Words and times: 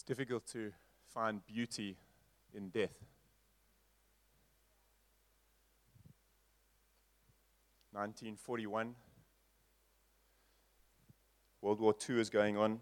It's 0.00 0.06
difficult 0.06 0.46
to 0.52 0.72
find 1.12 1.44
beauty 1.44 1.94
in 2.54 2.70
death. 2.70 2.96
1941, 7.92 8.94
World 11.60 11.80
War 11.80 11.94
II 12.08 12.18
is 12.18 12.30
going 12.30 12.56
on, 12.56 12.80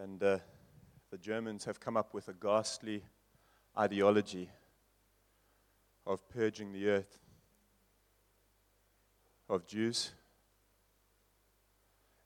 and 0.00 0.22
uh, 0.22 0.38
the 1.10 1.18
Germans 1.18 1.64
have 1.64 1.80
come 1.80 1.96
up 1.96 2.14
with 2.14 2.28
a 2.28 2.32
ghastly 2.32 3.02
ideology 3.76 4.48
of 6.06 6.28
purging 6.28 6.72
the 6.72 6.90
earth 6.90 7.18
of 9.48 9.66
Jews. 9.66 10.12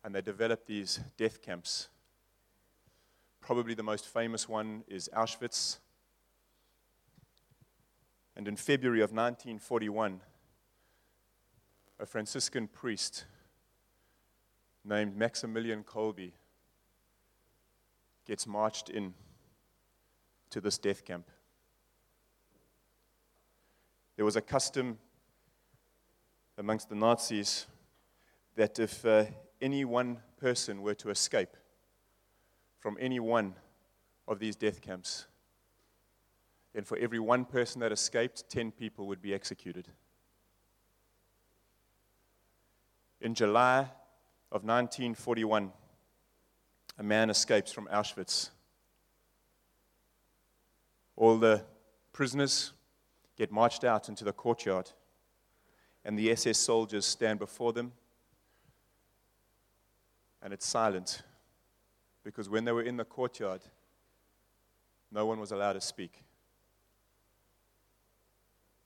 And 0.02 0.14
they 0.14 0.20
developed 0.20 0.66
these 0.66 1.00
death 1.16 1.42
camps. 1.42 1.88
Probably 3.40 3.74
the 3.74 3.82
most 3.82 4.06
famous 4.06 4.48
one 4.48 4.84
is 4.88 5.08
Auschwitz. 5.14 5.78
And 8.36 8.48
in 8.48 8.56
February 8.56 9.00
of 9.00 9.10
1941, 9.10 10.20
a 11.98 12.06
Franciscan 12.06 12.66
priest 12.66 13.26
named 14.84 15.16
Maximilian 15.16 15.84
Kolbe 15.84 16.32
gets 18.26 18.46
marched 18.46 18.88
in 18.88 19.12
to 20.50 20.60
this 20.60 20.78
death 20.78 21.04
camp. 21.04 21.28
There 24.16 24.24
was 24.24 24.36
a 24.36 24.40
custom 24.40 24.98
amongst 26.58 26.88
the 26.88 26.94
Nazis 26.94 27.66
that 28.54 28.78
if 28.78 29.04
uh, 29.04 29.24
any 29.60 29.84
one 29.84 30.18
person 30.38 30.82
were 30.82 30.94
to 30.94 31.10
escape 31.10 31.56
from 32.78 32.96
any 33.00 33.20
one 33.20 33.54
of 34.26 34.38
these 34.38 34.56
death 34.56 34.80
camps, 34.80 35.26
then 36.72 36.84
for 36.84 36.96
every 36.98 37.18
one 37.18 37.44
person 37.44 37.80
that 37.80 37.92
escaped, 37.92 38.48
10 38.48 38.72
people 38.72 39.06
would 39.06 39.20
be 39.20 39.34
executed. 39.34 39.88
In 43.20 43.34
July 43.34 43.80
of 44.50 44.64
1941, 44.64 45.72
a 46.98 47.02
man 47.02 47.28
escapes 47.28 47.72
from 47.72 47.86
Auschwitz. 47.86 48.50
All 51.16 51.36
the 51.36 51.62
prisoners 52.12 52.72
get 53.36 53.50
marched 53.50 53.84
out 53.84 54.08
into 54.08 54.24
the 54.24 54.32
courtyard, 54.32 54.90
and 56.04 56.18
the 56.18 56.30
SS 56.30 56.58
soldiers 56.58 57.04
stand 57.04 57.38
before 57.38 57.72
them, 57.72 57.92
and 60.42 60.52
it's 60.52 60.66
silent 60.66 61.22
because 62.24 62.48
when 62.48 62.64
they 62.64 62.72
were 62.72 62.82
in 62.82 62.96
the 62.96 63.04
courtyard, 63.04 63.62
no 65.12 65.26
one 65.26 65.40
was 65.40 65.52
allowed 65.52 65.74
to 65.74 65.80
speak 65.80 66.22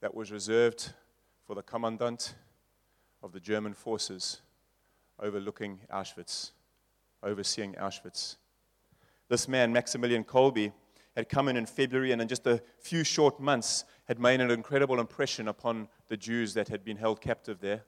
that 0.04 0.14
was 0.14 0.30
reserved 0.30 0.92
for 1.46 1.54
the 1.54 1.62
commandant 1.62 2.34
of 3.22 3.32
the 3.32 3.40
German 3.40 3.72
forces 3.72 4.42
overlooking 5.18 5.80
Auschwitz, 5.90 6.50
overseeing 7.22 7.72
Auschwitz. 7.74 8.36
This 9.30 9.48
man, 9.48 9.72
Maximilian 9.72 10.22
Kolbe, 10.22 10.72
had 11.16 11.30
come 11.30 11.48
in 11.48 11.56
in 11.56 11.64
February 11.64 12.12
and 12.12 12.20
in 12.20 12.28
just 12.28 12.46
a 12.46 12.60
few 12.80 13.02
short 13.02 13.40
months 13.40 13.84
had 14.06 14.18
made 14.18 14.42
an 14.42 14.50
incredible 14.50 15.00
impression 15.00 15.48
upon 15.48 15.88
the 16.08 16.18
Jews 16.18 16.52
that 16.52 16.68
had 16.68 16.84
been 16.84 16.98
held 16.98 17.22
captive 17.22 17.60
there. 17.60 17.84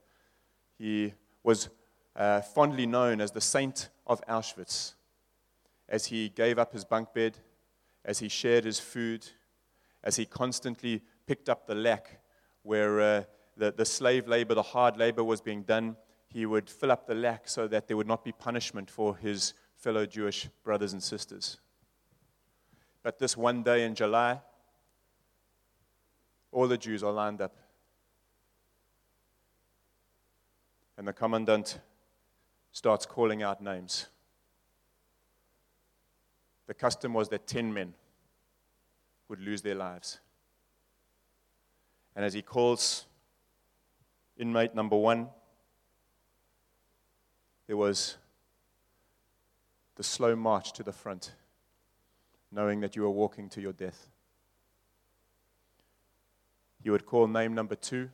He 0.79 1.13
was 1.43 1.69
uh, 2.17 2.41
fondly 2.41 2.87
known 2.87 3.21
as 3.21 3.31
the 3.31 3.41
saint 3.41 3.91
of 4.07 4.25
Auschwitz 4.27 4.95
as 5.89 6.07
he 6.07 6.31
gave 6.31 6.59
up 6.59 6.73
his 6.73 6.85
bunk 6.85 7.13
bed, 7.15 7.39
as 8.05 8.19
he 8.19 8.29
shared 8.29 8.65
his 8.65 8.81
food, 8.81 9.27
as 10.03 10.17
he 10.17 10.25
constantly 10.25 11.03
picked 11.27 11.49
up 11.49 11.67
the 11.67 11.75
lack 11.75 12.21
where 12.63 13.01
uh, 13.01 13.23
the, 13.57 13.73
the 13.73 13.85
slave 13.85 14.27
labor, 14.27 14.55
the 14.55 14.63
hard 14.63 14.97
labor 14.97 15.23
was 15.23 15.41
being 15.41 15.63
done. 15.63 15.97
He 16.29 16.47
would 16.47 16.69
fill 16.69 16.91
up 16.91 17.07
the 17.07 17.15
lack 17.15 17.49
so 17.49 17.69
that 17.69 17.87
there 17.87 17.97
would 17.97 18.07
not 18.07 18.25
be 18.25 18.33
punishment 18.33 18.91
for 18.91 19.17
his 19.17 19.55
fellow 19.77 20.07
Jewish 20.07 20.49
brothers 20.65 20.93
and 20.93 21.03
sisters. 21.03 21.59
But 23.03 23.19
this 23.19 23.37
one 23.37 23.63
day 23.63 23.85
in 23.85 23.95
July, 23.95 24.41
all 26.51 26.67
the 26.67 26.79
Jews 26.79 27.03
are 27.03 27.13
lined 27.13 27.41
up. 27.41 27.57
And 30.99 31.07
the 31.07 31.13
commandant 31.13 31.79
starts 32.77 33.07
calling 33.07 33.43
out 33.43 33.63
names. 33.63 34.05
The 36.67 36.75
custom 36.75 37.15
was 37.15 37.31
that 37.31 37.47
10 37.47 37.73
men 37.73 37.95
would 39.31 39.41
lose 39.41 39.63
their 39.63 39.75
lives. 39.75 40.21
And 42.15 42.23
as 42.23 42.35
he 42.35 42.43
calls 42.43 43.07
inmate 44.37 44.75
number 44.75 44.95
one, 44.95 45.29
there 47.67 47.79
was 47.79 48.19
the 49.95 50.03
slow 50.03 50.37
march 50.37 50.75
to 50.75 50.83
the 50.83 50.93
front, 50.93 51.33
knowing 52.53 52.81
that 52.81 52.95
you 52.95 53.01
were 53.01 53.11
walking 53.11 53.49
to 53.49 53.61
your 53.63 53.73
death. 53.73 54.11
He 56.83 56.91
would 56.91 57.07
call 57.07 57.27
name 57.27 57.55
number 57.55 57.75
two, 57.75 58.11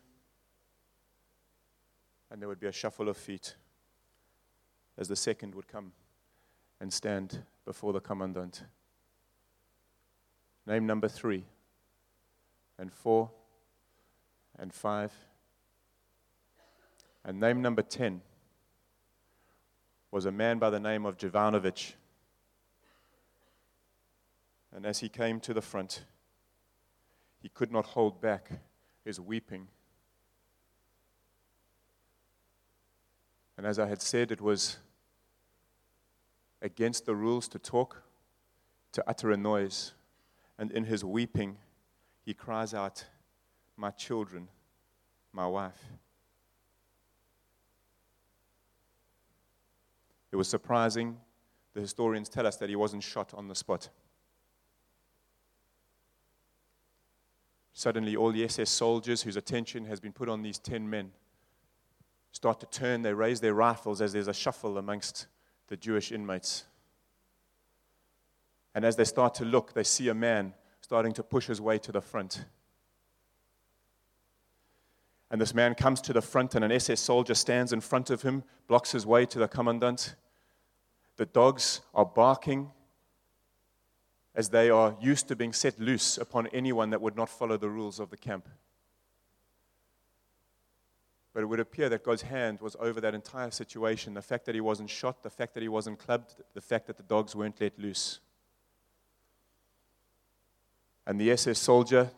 and 2.30 2.40
there 2.40 2.48
would 2.48 2.60
be 2.60 2.68
a 2.68 2.72
shuffle 2.72 3.08
of 3.08 3.16
feet 3.16 3.56
as 4.98 5.08
the 5.08 5.16
second 5.16 5.54
would 5.54 5.68
come 5.68 5.92
and 6.80 6.92
stand 6.92 7.42
before 7.64 7.92
the 7.92 8.00
commandant. 8.00 8.64
Name 10.66 10.86
number 10.86 11.08
three 11.08 11.44
and 12.78 12.92
four 12.92 13.30
and 14.58 14.72
5. 14.72 15.12
And 17.24 17.40
name 17.40 17.62
number 17.62 17.82
10 17.82 18.20
was 20.10 20.26
a 20.26 20.32
man 20.32 20.58
by 20.58 20.70
the 20.70 20.80
name 20.80 21.06
of 21.06 21.16
Jovanovich. 21.16 21.94
And 24.74 24.86
as 24.86 25.00
he 25.00 25.08
came 25.08 25.40
to 25.40 25.54
the 25.54 25.60
front, 25.60 26.04
he 27.40 27.48
could 27.48 27.70
not 27.70 27.86
hold 27.86 28.20
back 28.20 28.50
his 29.04 29.20
weeping. 29.20 29.68
And 33.56 33.66
as 33.66 33.78
I 33.78 33.86
had 33.86 34.00
said, 34.00 34.30
it 34.32 34.40
was 34.40 34.78
against 36.60 37.06
the 37.06 37.14
rules 37.14 37.48
to 37.48 37.58
talk, 37.58 38.02
to 38.92 39.04
utter 39.06 39.30
a 39.30 39.36
noise. 39.36 39.92
And 40.58 40.70
in 40.70 40.84
his 40.84 41.04
weeping, 41.04 41.58
he 42.24 42.34
cries 42.34 42.72
out, 42.72 43.04
my 43.76 43.90
children, 43.90 44.48
my 45.32 45.46
wife. 45.46 45.82
It 50.30 50.36
was 50.36 50.48
surprising. 50.48 51.18
The 51.74 51.80
historians 51.80 52.28
tell 52.28 52.46
us 52.46 52.56
that 52.56 52.68
he 52.68 52.76
wasn't 52.76 53.02
shot 53.02 53.34
on 53.34 53.48
the 53.48 53.54
spot. 53.54 53.88
Suddenly, 57.74 58.16
all 58.16 58.32
the 58.32 58.44
SS 58.44 58.70
soldiers 58.70 59.22
whose 59.22 59.36
attention 59.36 59.86
has 59.86 59.98
been 59.98 60.12
put 60.12 60.28
on 60.28 60.42
these 60.42 60.58
10 60.58 60.88
men 60.88 61.10
start 62.32 62.58
to 62.60 62.66
turn. 62.66 63.02
They 63.02 63.14
raise 63.14 63.40
their 63.40 63.54
rifles 63.54 64.00
as 64.00 64.12
there's 64.12 64.28
a 64.28 64.34
shuffle 64.34 64.78
amongst 64.78 65.26
the 65.68 65.76
Jewish 65.76 66.10
inmates. 66.10 66.64
And 68.74 68.84
as 68.84 68.96
they 68.96 69.04
start 69.04 69.34
to 69.34 69.44
look, 69.44 69.74
they 69.74 69.84
see 69.84 70.08
a 70.08 70.14
man 70.14 70.54
starting 70.80 71.12
to 71.12 71.22
push 71.22 71.46
his 71.46 71.60
way 71.60 71.78
to 71.78 71.92
the 71.92 72.00
front. 72.00 72.44
And 75.30 75.40
this 75.40 75.54
man 75.54 75.74
comes 75.74 76.00
to 76.02 76.12
the 76.12 76.20
front, 76.20 76.54
and 76.54 76.64
an 76.64 76.72
SS 76.72 77.00
soldier 77.00 77.34
stands 77.34 77.72
in 77.72 77.80
front 77.80 78.10
of 78.10 78.22
him, 78.22 78.44
blocks 78.66 78.92
his 78.92 79.06
way 79.06 79.24
to 79.26 79.38
the 79.38 79.48
commandant. 79.48 80.14
The 81.16 81.24
dogs 81.26 81.80
are 81.94 82.04
barking 82.04 82.70
as 84.34 84.48
they 84.48 84.70
are 84.70 84.96
used 85.00 85.28
to 85.28 85.36
being 85.36 85.52
set 85.52 85.78
loose 85.78 86.18
upon 86.18 86.48
anyone 86.48 86.90
that 86.90 87.00
would 87.00 87.16
not 87.16 87.28
follow 87.28 87.56
the 87.56 87.70
rules 87.70 88.00
of 88.00 88.10
the 88.10 88.16
camp. 88.16 88.48
But 91.32 91.42
it 91.42 91.46
would 91.46 91.60
appear 91.60 91.88
that 91.88 92.04
God's 92.04 92.22
hand 92.22 92.60
was 92.60 92.76
over 92.78 93.00
that 93.00 93.14
entire 93.14 93.50
situation 93.50 94.14
the 94.14 94.22
fact 94.22 94.44
that 94.46 94.54
he 94.54 94.60
wasn't 94.60 94.90
shot, 94.90 95.22
the 95.22 95.30
fact 95.30 95.54
that 95.54 95.62
he 95.62 95.68
wasn't 95.68 95.98
clubbed, 95.98 96.34
the 96.52 96.60
fact 96.60 96.86
that 96.88 96.96
the 96.96 97.02
dogs 97.02 97.34
weren't 97.34 97.60
let 97.60 97.78
loose. 97.78 98.20
And 101.06 101.20
the 101.20 101.30
SS 101.30 101.58
soldier 101.58 102.10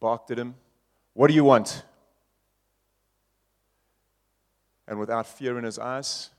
barked 0.00 0.30
at 0.30 0.38
him, 0.38 0.54
What 1.12 1.28
do 1.28 1.34
you 1.34 1.44
want? 1.44 1.84
And 4.88 4.98
without 4.98 5.26
fear 5.26 5.58
in 5.58 5.64
his 5.64 5.78
eyes, 5.78 6.30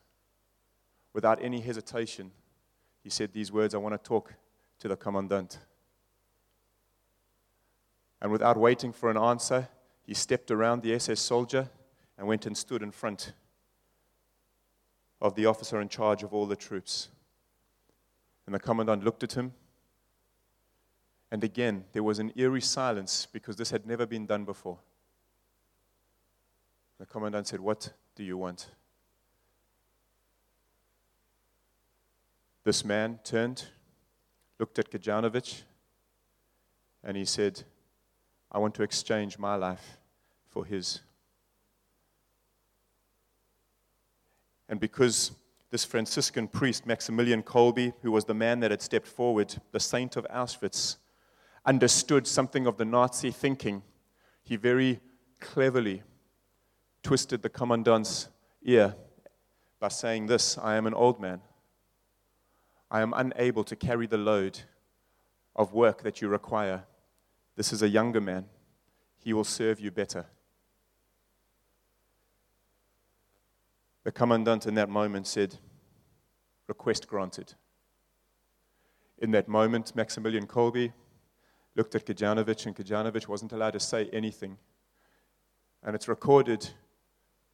without 1.14 1.42
any 1.42 1.60
hesitation, 1.60 2.32
he 3.04 3.10
said 3.10 3.32
these 3.34 3.52
words 3.52 3.76
I 3.76 3.78
want 3.78 3.94
to 3.94 4.08
talk 4.10 4.34
to 4.80 4.88
the 4.88 4.96
commandant. 4.96 5.60
And 8.22 8.32
without 8.32 8.58
waiting 8.58 8.92
for 8.92 9.12
an 9.12 9.18
answer, 9.18 9.68
he 10.04 10.14
stepped 10.14 10.50
around 10.50 10.82
the 10.82 10.94
SS 10.94 11.20
soldier 11.20 11.70
and 12.18 12.28
went 12.28 12.46
and 12.46 12.58
stood 12.58 12.82
in 12.82 12.92
front 12.92 13.34
of 15.22 15.36
the 15.36 15.46
officer 15.46 15.82
in 15.82 15.90
charge 15.90 16.24
of 16.24 16.34
all 16.34 16.46
the 16.46 16.56
troops. 16.56 17.10
And 18.46 18.56
the 18.56 18.60
commandant 18.60 19.04
looked 19.04 19.24
at 19.24 19.34
him. 19.34 19.54
And 21.32 21.44
again, 21.44 21.86
there 21.92 22.04
was 22.04 22.20
an 22.20 22.32
eerie 22.36 22.62
silence 22.62 23.28
because 23.32 23.56
this 23.56 23.72
had 23.72 23.86
never 23.86 24.06
been 24.06 24.26
done 24.26 24.46
before. 24.46 24.80
The 27.00 27.06
commandant 27.06 27.48
said, 27.48 27.60
What 27.60 27.92
do 28.16 28.24
you 28.24 28.38
want? 28.38 28.70
This 32.64 32.84
man 32.84 33.20
turned, 33.24 33.66
looked 34.60 34.80
at 34.80 34.90
Kajanovic, 34.90 35.62
and 37.04 37.16
he 37.16 37.26
said, 37.26 37.64
I 38.52 38.60
want 38.60 38.76
to 38.76 38.84
exchange 38.84 39.38
my 39.38 39.56
life 39.56 39.98
for 40.50 40.66
his. 40.66 41.02
And 44.70 44.80
because 44.80 45.32
this 45.70 45.86
Franciscan 45.86 46.48
priest, 46.48 46.86
Maximilian 46.86 47.44
Kolbe, 47.44 47.94
who 48.02 48.12
was 48.12 48.26
the 48.26 48.34
man 48.34 48.60
that 48.62 48.72
had 48.72 48.82
stepped 48.82 49.08
forward, 49.08 49.56
the 49.72 49.80
saint 49.80 50.16
of 50.16 50.26
Auschwitz, 50.30 50.98
understood 51.66 52.26
something 52.26 52.66
of 52.66 52.78
the 52.78 52.86
Nazi 52.86 53.32
thinking, 53.32 53.84
he 54.44 54.56
very 54.56 55.02
cleverly 55.40 56.04
twisted 57.04 57.42
the 57.42 57.50
commandant's 57.50 58.30
ear 58.64 58.96
by 59.80 59.90
saying 59.90 60.28
this 60.28 60.58
I 60.58 60.76
am 60.76 60.88
an 60.88 60.94
old 60.94 61.20
man. 61.20 61.42
I 62.90 63.02
am 63.02 63.14
unable 63.14 63.64
to 63.66 63.76
carry 63.76 64.08
the 64.08 64.18
load 64.18 64.60
of 65.56 65.74
work 65.74 66.04
that 66.04 66.22
you 66.22 66.30
require. 66.30 66.86
This 67.56 67.74
is 67.74 67.82
a 67.82 67.90
younger 67.90 68.22
man. 68.22 68.46
He 69.18 69.34
will 69.34 69.44
serve 69.44 69.80
you 69.80 69.92
better. 69.92 70.26
The 74.08 74.14
commandant 74.14 74.66
in 74.66 74.76
that 74.76 74.88
moment 74.88 75.28
said, 75.28 75.58
Request 76.70 77.10
granted. 77.10 77.56
In 79.18 79.32
that 79.32 79.50
moment, 79.50 79.98
Maximilian 79.98 80.48
Kolbe 80.48 80.94
looked 81.76 81.94
at 81.94 82.06
Kajanovic, 82.06 82.66
and 82.66 82.74
Kajanovic 82.74 83.28
wasn't 83.28 83.52
allowed 83.52 83.74
to 83.74 83.82
say 83.82 84.10
anything. 84.14 84.58
And 85.84 85.94
it's 85.94 86.08
recorded 86.08 86.70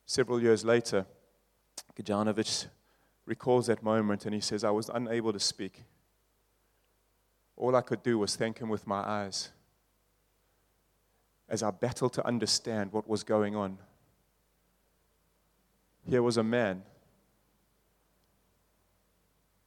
several 0.05 0.39
years 0.39 0.63
later. 0.63 1.07
Kajanovic 2.00 2.67
recalls 3.25 3.65
that 3.65 3.81
moment 3.81 4.27
and 4.27 4.35
he 4.35 4.41
says, 4.41 4.63
I 4.63 4.69
was 4.69 4.89
unable 4.94 5.33
to 5.33 5.39
speak. 5.39 5.81
All 7.57 7.75
I 7.75 7.81
could 7.81 8.03
do 8.03 8.19
was 8.19 8.35
thank 8.35 8.59
him 8.59 8.69
with 8.69 8.85
my 8.85 9.00
eyes 9.00 9.50
as 11.50 11.63
I 11.63 11.71
battled 11.71 12.13
to 12.13 12.27
understand 12.27 12.94
what 12.94 13.09
was 13.09 13.23
going 13.23 13.55
on. 13.55 13.79
Here 16.09 16.21
was 16.21 16.38
a 16.38 16.44
man 16.44 16.83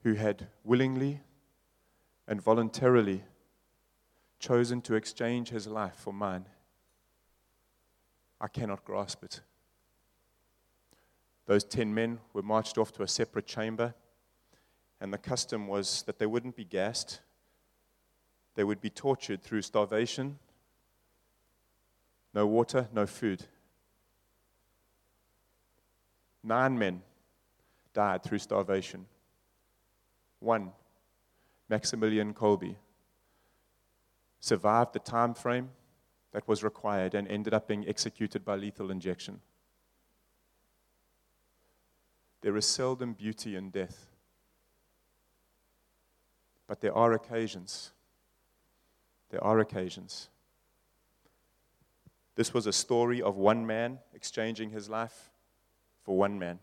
who 0.03 0.15
had 0.15 0.49
willingly 0.65 1.23
and 2.29 2.43
voluntarily 2.43 3.25
chosen 4.39 4.83
to 4.83 4.95
exchange 4.95 5.49
his 5.49 5.67
life 5.67 5.97
for 5.97 6.13
mine. 6.13 6.47
I 8.41 8.49
cannot 8.49 8.85
grasp 8.85 9.25
it. 9.25 9.41
Those 11.47 11.65
10 11.65 11.95
men 11.95 12.19
were 12.33 12.43
marched 12.43 12.77
off 12.77 12.93
to 12.93 13.03
a 13.03 13.09
separate 13.09 13.47
chamber, 13.47 13.95
and 15.01 15.13
the 15.13 15.19
custom 15.19 15.67
was 15.67 16.03
that 16.03 16.19
they 16.19 16.27
wouldn't 16.27 16.57
be 16.57 16.65
gassed, 16.65 17.21
they 18.57 18.65
would 18.65 18.81
be 18.81 18.91
tortured 18.91 19.43
through 19.43 19.63
starvation, 19.63 20.39
no 22.35 22.47
water, 22.47 22.89
no 22.93 23.07
food. 23.07 23.47
Nine 26.47 26.79
men 26.79 27.03
died 27.93 28.23
through 28.23 28.39
starvation. 28.39 29.07
One, 30.39 30.71
Maximilian 31.69 32.35
Kolbe, 32.35 32.77
survived 34.39 34.93
the 34.93 35.01
time 35.01 35.35
frame 35.35 35.71
that 36.31 36.47
was 36.47 36.63
required 36.63 37.15
and 37.15 37.27
ended 37.27 37.53
up 37.53 37.67
being 37.67 37.89
executed 37.89 38.45
by 38.45 38.55
lethal 38.55 38.93
injection. 38.93 39.41
There 42.43 42.57
is 42.57 42.65
seldom 42.65 43.15
beauty 43.15 43.57
in 43.57 43.71
death, 43.71 44.07
but 46.69 46.81
there 46.81 46.95
are 46.95 47.13
occasions. 47.13 47.91
There 49.31 49.43
are 49.43 49.59
occasions. 49.59 50.29
This 52.37 52.55
was 52.55 52.69
a 52.69 52.73
story 52.73 53.21
of 53.21 53.35
one 53.35 53.67
man 53.67 53.99
exchanging 54.15 54.71
his 54.71 54.89
life 54.89 55.33
for 56.07 56.17
one 56.17 56.39
man. 56.39 56.61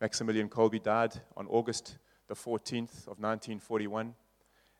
Maximilian 0.00 0.48
Kolbe 0.48 0.82
died 0.82 1.20
on 1.36 1.46
August 1.48 1.98
the 2.26 2.34
14th 2.34 3.02
of 3.02 3.20
1941, 3.20 4.14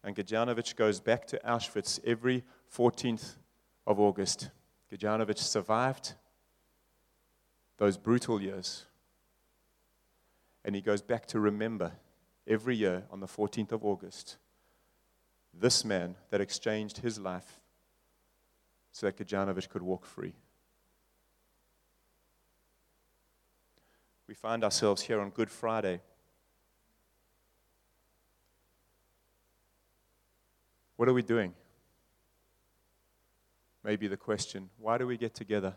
and 0.02 0.16
Gajanovic 0.16 0.74
goes 0.74 0.98
back 0.98 1.26
to 1.26 1.40
Auschwitz 1.46 2.00
every 2.02 2.42
14th 2.74 3.34
of 3.86 4.00
August. 4.00 4.50
Gajanovic 4.90 5.36
survived 5.36 6.14
those 7.76 7.98
brutal 7.98 8.40
years, 8.40 8.86
and 10.64 10.74
he 10.74 10.80
goes 10.80 11.02
back 11.02 11.26
to 11.26 11.40
remember 11.40 11.92
every 12.48 12.74
year 12.74 13.04
on 13.10 13.20
the 13.20 13.26
14th 13.26 13.72
of 13.72 13.84
August 13.84 14.38
this 15.52 15.84
man 15.84 16.16
that 16.30 16.40
exchanged 16.40 16.98
his 16.98 17.18
life 17.18 17.60
so 18.92 19.04
that 19.04 19.18
Gajanovic 19.18 19.68
could 19.68 19.82
walk 19.82 20.06
free. 20.06 20.32
We 24.28 24.34
find 24.34 24.64
ourselves 24.64 25.02
here 25.02 25.20
on 25.20 25.30
Good 25.30 25.50
Friday. 25.50 26.00
What 30.96 31.08
are 31.08 31.14
we 31.14 31.22
doing? 31.22 31.54
Maybe 33.84 34.06
the 34.06 34.16
question 34.16 34.70
why 34.78 34.98
do 34.98 35.06
we 35.06 35.16
get 35.16 35.34
together? 35.34 35.74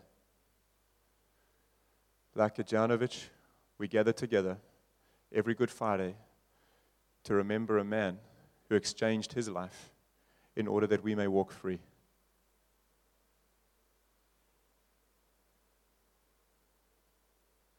Like 2.34 2.56
Janovic, 2.56 3.24
we 3.78 3.88
gather 3.88 4.12
together 4.12 4.58
every 5.32 5.54
Good 5.54 5.70
Friday 5.70 6.14
to 7.24 7.34
remember 7.34 7.78
a 7.78 7.84
man 7.84 8.18
who 8.68 8.76
exchanged 8.76 9.32
his 9.32 9.48
life 9.48 9.90
in 10.54 10.68
order 10.68 10.86
that 10.86 11.02
we 11.02 11.14
may 11.14 11.26
walk 11.26 11.50
free. 11.50 11.80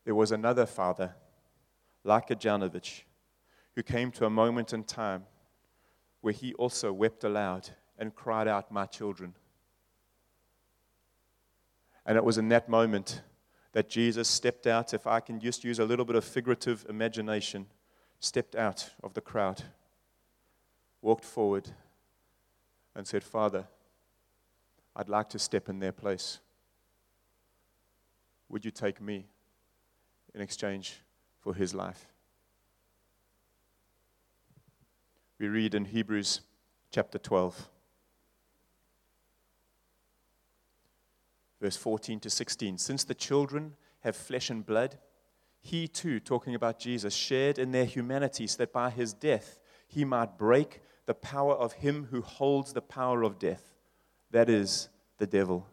There 0.07 0.15
was 0.15 0.31
another 0.31 0.65
father, 0.65 1.13
like 2.05 2.29
Janovich, 2.29 3.01
who 3.75 3.83
came 3.83 4.09
to 4.11 4.25
a 4.25 4.29
moment 4.29 4.71
in 4.71 4.85
time 4.85 5.25
where 6.21 6.31
he 6.31 6.53
also 6.53 6.93
wept 6.93 7.25
aloud 7.25 7.71
and 7.99 8.15
cried 8.15 8.47
out, 8.47 8.71
My 8.71 8.85
children. 8.85 9.35
And 12.05 12.15
it 12.15 12.23
was 12.23 12.37
in 12.37 12.47
that 12.47 12.69
moment 12.69 13.21
that 13.73 13.89
Jesus 13.89 14.29
stepped 14.29 14.65
out, 14.65 14.93
if 14.93 15.05
I 15.05 15.19
can 15.19 15.41
just 15.41 15.65
use 15.65 15.77
a 15.77 15.83
little 15.83 16.05
bit 16.05 16.15
of 16.15 16.23
figurative 16.23 16.85
imagination, 16.87 17.65
stepped 18.21 18.55
out 18.55 18.91
of 19.03 19.13
the 19.13 19.19
crowd, 19.19 19.61
walked 21.01 21.25
forward, 21.25 21.67
and 22.95 23.05
said, 23.05 23.25
Father, 23.25 23.67
I'd 24.95 25.09
like 25.09 25.27
to 25.31 25.37
step 25.37 25.67
in 25.67 25.79
their 25.79 25.91
place. 25.91 26.39
Would 28.47 28.63
you 28.63 28.71
take 28.71 29.01
me? 29.01 29.25
In 30.37 30.43
exchange 30.43 31.01
for 31.39 31.55
his 31.55 31.73
life. 31.73 32.05
We 35.39 35.47
read 35.47 35.73
in 35.73 35.85
Hebrews 35.85 36.41
chapter 36.91 37.17
12, 37.17 37.67
verse 41.59 41.75
14 41.75 42.19
to 42.19 42.29
16. 42.29 42.77
Since 42.77 43.03
the 43.03 43.15
children 43.15 43.75
have 44.01 44.15
flesh 44.15 44.51
and 44.51 44.63
blood, 44.63 44.99
he 45.59 45.87
too, 45.87 46.19
talking 46.19 46.53
about 46.53 46.77
Jesus, 46.77 47.15
shared 47.15 47.57
in 47.57 47.71
their 47.71 47.85
humanity 47.85 48.45
so 48.45 48.57
that 48.57 48.71
by 48.71 48.91
his 48.91 49.13
death 49.13 49.57
he 49.87 50.05
might 50.05 50.37
break 50.37 50.81
the 51.07 51.15
power 51.15 51.55
of 51.55 51.73
him 51.73 52.09
who 52.11 52.21
holds 52.21 52.73
the 52.73 52.81
power 52.81 53.23
of 53.23 53.39
death, 53.39 53.73
that 54.29 54.49
is, 54.49 54.89
the 55.17 55.25
devil 55.25 55.65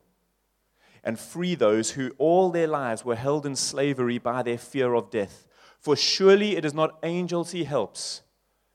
and 1.04 1.20
free 1.20 1.54
those 1.54 1.92
who 1.92 2.10
all 2.18 2.50
their 2.50 2.66
lives 2.66 3.04
were 3.04 3.14
held 3.14 3.44
in 3.44 3.54
slavery 3.54 4.18
by 4.18 4.42
their 4.42 4.58
fear 4.58 4.94
of 4.94 5.10
death. 5.10 5.46
For 5.78 5.94
surely 5.94 6.56
it 6.56 6.64
is 6.64 6.72
not 6.72 6.98
angels 7.02 7.52
he 7.52 7.64
helps, 7.64 8.22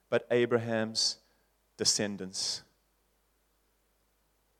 but 0.08 0.26
Abraham's 0.30 1.18
descendants. 1.76 2.62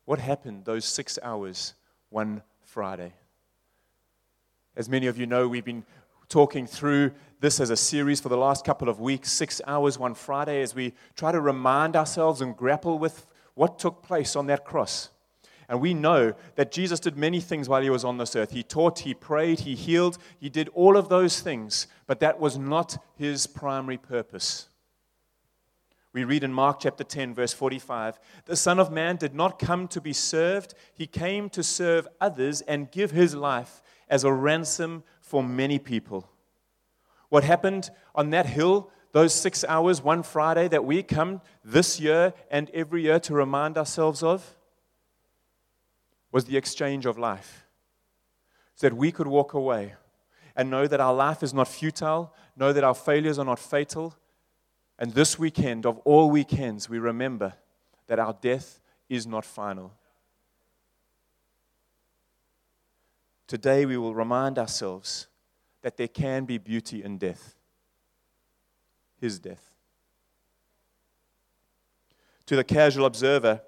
What 0.03 0.19
happened 0.19 0.65
those 0.65 0.83
six 0.83 1.17
hours 1.23 1.73
one 2.09 2.43
Friday? 2.65 3.13
As 4.75 4.89
many 4.89 5.07
of 5.07 5.17
you 5.17 5.25
know, 5.25 5.47
we've 5.47 5.63
been 5.63 5.85
talking 6.27 6.67
through 6.67 7.11
this 7.39 7.59
as 7.59 7.69
a 7.69 7.77
series 7.77 8.19
for 8.19 8.29
the 8.29 8.37
last 8.37 8.65
couple 8.65 8.89
of 8.89 8.99
weeks, 8.99 9.31
six 9.31 9.61
hours 9.65 9.97
one 9.97 10.13
Friday, 10.13 10.61
as 10.61 10.75
we 10.75 10.93
try 11.15 11.31
to 11.31 11.39
remind 11.39 11.95
ourselves 11.95 12.41
and 12.41 12.55
grapple 12.55 12.99
with 12.99 13.25
what 13.53 13.79
took 13.79 14.03
place 14.03 14.35
on 14.35 14.47
that 14.47 14.65
cross. 14.65 15.09
And 15.71 15.79
we 15.79 15.93
know 15.93 16.33
that 16.55 16.73
Jesus 16.73 16.99
did 16.99 17.15
many 17.15 17.39
things 17.39 17.69
while 17.69 17.81
he 17.81 17.89
was 17.89 18.03
on 18.03 18.17
this 18.17 18.35
earth. 18.35 18.51
He 18.51 18.61
taught, 18.61 18.99
he 18.99 19.13
prayed, 19.13 19.61
he 19.61 19.73
healed, 19.73 20.17
he 20.37 20.49
did 20.49 20.67
all 20.73 20.97
of 20.97 21.07
those 21.07 21.39
things, 21.39 21.87
but 22.07 22.19
that 22.19 22.41
was 22.41 22.57
not 22.57 22.97
his 23.15 23.47
primary 23.47 23.95
purpose. 23.95 24.67
We 26.11 26.25
read 26.25 26.43
in 26.43 26.51
Mark 26.51 26.81
chapter 26.81 27.05
10, 27.05 27.33
verse 27.33 27.53
45 27.53 28.19
The 28.47 28.57
Son 28.57 28.79
of 28.79 28.91
Man 28.91 29.15
did 29.15 29.33
not 29.33 29.59
come 29.59 29.87
to 29.87 30.01
be 30.01 30.11
served, 30.11 30.73
he 30.93 31.07
came 31.07 31.49
to 31.51 31.63
serve 31.63 32.05
others 32.19 32.59
and 32.59 32.91
give 32.91 33.11
his 33.11 33.33
life 33.33 33.81
as 34.09 34.25
a 34.25 34.33
ransom 34.33 35.05
for 35.21 35.41
many 35.41 35.79
people. 35.79 36.29
What 37.29 37.45
happened 37.45 37.91
on 38.13 38.31
that 38.31 38.45
hill, 38.45 38.91
those 39.13 39.33
six 39.33 39.63
hours, 39.63 40.03
one 40.03 40.23
Friday 40.23 40.67
that 40.67 40.83
we 40.83 41.01
come 41.01 41.39
this 41.63 41.97
year 41.97 42.33
and 42.49 42.69
every 42.71 43.03
year 43.03 43.21
to 43.21 43.33
remind 43.33 43.77
ourselves 43.77 44.21
of, 44.21 44.57
was 46.31 46.45
the 46.45 46.57
exchange 46.57 47.05
of 47.05 47.17
life. 47.17 47.65
So 48.75 48.89
that 48.89 48.95
we 48.95 49.11
could 49.11 49.27
walk 49.27 49.53
away 49.53 49.93
and 50.55 50.69
know 50.69 50.87
that 50.87 50.99
our 50.99 51.13
life 51.13 51.43
is 51.43 51.53
not 51.53 51.67
futile, 51.67 52.33
know 52.55 52.73
that 52.73 52.83
our 52.83 52.93
failures 52.95 53.37
are 53.37 53.45
not 53.45 53.59
fatal. 53.59 54.15
And 54.97 55.13
this 55.13 55.37
weekend, 55.37 55.85
of 55.85 55.97
all 55.99 56.29
weekends, 56.29 56.89
we 56.89 56.99
remember 56.99 57.53
that 58.07 58.19
our 58.19 58.35
death 58.41 58.79
is 59.09 59.27
not 59.27 59.45
final. 59.45 59.93
Today, 63.47 63.85
we 63.85 63.97
will 63.97 64.15
remind 64.15 64.57
ourselves 64.57 65.27
that 65.81 65.97
there 65.97 66.07
can 66.07 66.45
be 66.45 66.57
beauty 66.57 67.03
in 67.03 67.17
death. 67.17 67.55
His 69.19 69.39
death. 69.39 69.71
To 72.45 72.55
the 72.55 72.63
casual 72.63 73.05
observer, 73.05 73.61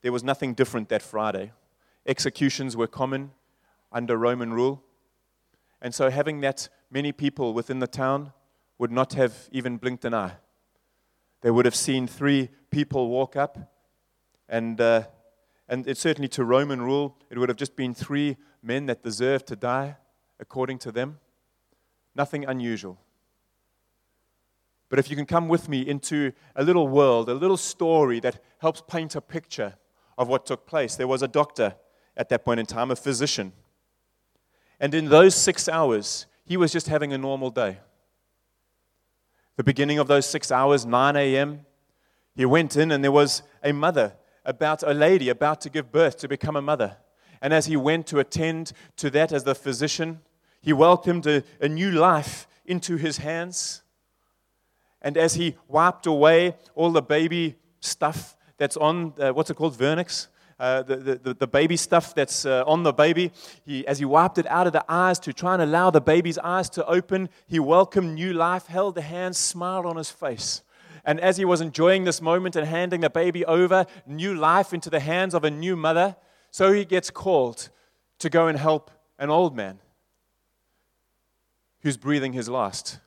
there 0.00 0.12
was 0.12 0.24
nothing 0.24 0.54
different 0.54 0.88
that 0.88 1.02
Friday. 1.02 1.52
Executions 2.06 2.76
were 2.76 2.86
common 2.86 3.30
under 3.92 4.16
Roman 4.16 4.52
rule. 4.52 4.82
And 5.80 5.94
so, 5.94 6.10
having 6.10 6.40
that 6.40 6.68
many 6.90 7.12
people 7.12 7.54
within 7.54 7.78
the 7.78 7.86
town 7.86 8.32
would 8.78 8.90
not 8.90 9.12
have 9.14 9.48
even 9.52 9.76
blinked 9.76 10.04
an 10.04 10.14
eye. 10.14 10.32
They 11.42 11.50
would 11.50 11.64
have 11.64 11.74
seen 11.74 12.06
three 12.06 12.50
people 12.70 13.08
walk 13.08 13.36
up, 13.36 13.72
and, 14.48 14.80
uh, 14.80 15.04
and 15.68 15.86
it 15.86 15.96
certainly 15.96 16.28
to 16.28 16.44
Roman 16.44 16.82
rule, 16.82 17.16
it 17.30 17.38
would 17.38 17.48
have 17.48 17.58
just 17.58 17.76
been 17.76 17.94
three 17.94 18.36
men 18.62 18.86
that 18.86 19.02
deserved 19.02 19.46
to 19.48 19.56
die, 19.56 19.96
according 20.40 20.78
to 20.80 20.92
them. 20.92 21.18
Nothing 22.14 22.44
unusual. 22.44 22.98
But 24.88 24.98
if 24.98 25.08
you 25.08 25.16
can 25.16 25.26
come 25.26 25.48
with 25.48 25.68
me 25.68 25.80
into 25.80 26.32
a 26.54 26.62
little 26.62 26.86
world, 26.86 27.28
a 27.28 27.34
little 27.34 27.56
story 27.56 28.20
that 28.20 28.42
helps 28.58 28.82
paint 28.86 29.16
a 29.16 29.20
picture 29.20 29.74
of 30.18 30.28
what 30.28 30.44
took 30.44 30.66
place. 30.66 30.96
There 30.96 31.08
was 31.08 31.22
a 31.22 31.28
doctor 31.28 31.74
at 32.16 32.28
that 32.28 32.44
point 32.44 32.60
in 32.60 32.66
time, 32.66 32.90
a 32.90 32.96
physician 32.96 33.52
and 34.82 34.94
in 34.94 35.08
those 35.08 35.36
six 35.36 35.68
hours, 35.68 36.26
he 36.44 36.56
was 36.56 36.72
just 36.72 36.88
having 36.88 37.12
a 37.12 37.18
normal 37.18 37.50
day. 37.50 37.78
The 39.54 39.62
beginning 39.62 40.00
of 40.00 40.08
those 40.08 40.28
six 40.28 40.50
hours, 40.50 40.84
9 40.84 41.14
a.m., 41.14 41.64
he 42.34 42.44
went 42.44 42.76
in 42.76 42.90
and 42.90 43.04
there 43.04 43.12
was 43.12 43.44
a 43.62 43.72
mother, 43.72 44.14
about 44.44 44.82
a 44.82 44.92
lady 44.92 45.28
about 45.28 45.60
to 45.60 45.70
give 45.70 45.92
birth 45.92 46.16
to 46.18 46.26
become 46.26 46.56
a 46.56 46.62
mother. 46.62 46.96
And 47.40 47.54
as 47.54 47.66
he 47.66 47.76
went 47.76 48.08
to 48.08 48.18
attend 48.18 48.72
to 48.96 49.08
that 49.10 49.30
as 49.30 49.44
the 49.44 49.54
physician, 49.54 50.18
he 50.60 50.72
welcomed 50.72 51.28
a, 51.28 51.44
a 51.60 51.68
new 51.68 51.92
life 51.92 52.48
into 52.66 52.96
his 52.96 53.18
hands. 53.18 53.82
And 55.00 55.16
as 55.16 55.34
he 55.34 55.56
wiped 55.68 56.06
away 56.06 56.56
all 56.74 56.90
the 56.90 57.02
baby 57.02 57.54
stuff 57.78 58.36
that's 58.56 58.76
on, 58.76 59.14
uh, 59.20 59.30
what's 59.30 59.50
it 59.50 59.54
called, 59.54 59.78
vernix? 59.78 60.26
Uh, 60.62 60.80
the, 60.84 60.96
the, 60.96 61.34
the, 61.34 61.46
baby 61.48 61.76
stuff 61.76 62.14
that's 62.14 62.46
uh, 62.46 62.62
on 62.68 62.84
the 62.84 62.92
baby. 62.92 63.32
He, 63.66 63.84
as 63.84 63.98
he 63.98 64.04
wiped 64.04 64.38
it 64.38 64.46
out 64.46 64.68
of 64.68 64.72
the 64.72 64.84
eyes 64.88 65.18
to 65.18 65.32
try 65.32 65.54
and 65.54 65.62
allow 65.62 65.90
the 65.90 66.00
baby's 66.00 66.38
eyes 66.38 66.70
to 66.70 66.86
open, 66.86 67.30
he 67.48 67.58
welcomed 67.58 68.14
new 68.14 68.32
life, 68.32 68.66
held 68.66 68.94
the 68.94 69.02
hand, 69.02 69.34
smiled 69.34 69.86
on 69.86 69.96
his 69.96 70.08
face. 70.08 70.62
And 71.04 71.18
as 71.18 71.36
he 71.36 71.44
was 71.44 71.60
enjoying 71.60 72.04
this 72.04 72.22
moment 72.22 72.54
and 72.54 72.64
handing 72.64 73.00
the 73.00 73.10
baby 73.10 73.44
over, 73.44 73.86
new 74.06 74.36
life 74.36 74.72
into 74.72 74.88
the 74.88 75.00
hands 75.00 75.34
of 75.34 75.42
a 75.42 75.50
new 75.50 75.74
mother, 75.74 76.14
so 76.52 76.72
he 76.72 76.84
gets 76.84 77.10
called 77.10 77.68
to 78.20 78.30
go 78.30 78.46
and 78.46 78.56
help 78.56 78.92
an 79.18 79.30
old 79.30 79.56
man 79.56 79.80
who's 81.80 81.96
breathing 81.96 82.34
his 82.34 82.48
last. 82.48 83.00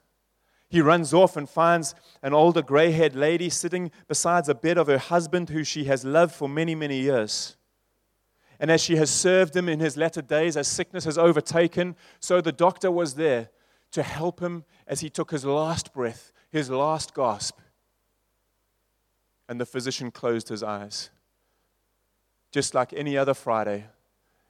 He 0.76 0.82
runs 0.82 1.14
off 1.14 1.38
and 1.38 1.50
finds 1.50 1.96
an 2.22 2.34
older 2.34 2.62
gray 2.62 2.92
haired 2.92 3.16
lady 3.16 3.50
sitting 3.50 3.92
beside 4.10 4.44
the 4.44 4.54
bed 4.54 4.78
of 4.78 4.88
her 4.88 4.98
husband, 4.98 5.48
who 5.48 5.64
she 5.64 5.86
has 5.86 6.04
loved 6.04 6.36
for 6.36 6.50
many, 6.50 6.76
many 6.76 7.00
years. 7.00 7.56
And 8.60 8.70
as 8.70 8.82
she 8.82 8.98
has 8.98 9.10
served 9.10 9.56
him 9.56 9.70
in 9.70 9.80
his 9.80 9.96
latter 9.96 10.22
days, 10.22 10.58
as 10.58 10.68
sickness 10.68 11.06
has 11.06 11.18
overtaken, 11.18 11.96
so 12.20 12.42
the 12.42 12.52
doctor 12.52 12.92
was 12.92 13.16
there 13.16 13.52
to 13.92 14.04
help 14.04 14.42
him 14.42 14.66
as 14.86 15.00
he 15.00 15.10
took 15.10 15.32
his 15.32 15.46
last 15.46 15.94
breath, 15.94 16.34
his 16.50 16.70
last 16.70 17.16
gasp. 17.16 17.58
And 19.48 19.62
the 19.62 19.66
physician 19.66 20.12
closed 20.12 20.50
his 20.50 20.62
eyes. 20.62 21.10
Just 22.52 22.74
like 22.74 22.92
any 22.92 23.18
other 23.18 23.34
Friday, 23.34 23.86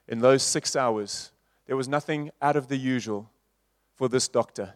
in 0.08 0.18
those 0.18 0.42
six 0.42 0.74
hours, 0.74 1.30
there 1.66 1.76
was 1.76 1.86
nothing 1.86 2.32
out 2.42 2.56
of 2.56 2.66
the 2.66 2.76
usual 2.76 3.30
for 3.94 4.08
this 4.08 4.26
doctor 4.26 4.74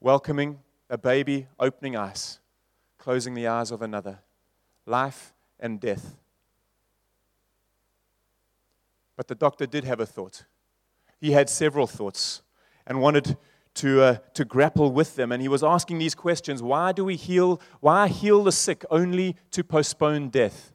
welcoming 0.00 0.58
a 0.88 0.98
baby, 0.98 1.46
opening 1.58 1.96
eyes, 1.96 2.40
closing 2.98 3.34
the 3.34 3.46
eyes 3.46 3.70
of 3.70 3.82
another, 3.82 4.20
life 4.86 5.32
and 5.58 5.80
death. 5.80 6.16
But 9.16 9.28
the 9.28 9.34
doctor 9.34 9.66
did 9.66 9.84
have 9.84 10.00
a 10.00 10.06
thought. 10.06 10.44
He 11.20 11.32
had 11.32 11.50
several 11.50 11.86
thoughts 11.86 12.42
and 12.86 13.00
wanted 13.00 13.36
to, 13.74 14.02
uh, 14.02 14.16
to 14.34 14.44
grapple 14.44 14.90
with 14.90 15.16
them. 15.16 15.30
And 15.30 15.42
he 15.42 15.48
was 15.48 15.62
asking 15.62 15.98
these 15.98 16.14
questions 16.14 16.62
Why 16.62 16.92
do 16.92 17.04
we 17.04 17.16
heal? 17.16 17.60
Why 17.80 18.08
heal 18.08 18.42
the 18.42 18.52
sick 18.52 18.84
only 18.90 19.36
to 19.50 19.62
postpone 19.62 20.30
death? 20.30 20.72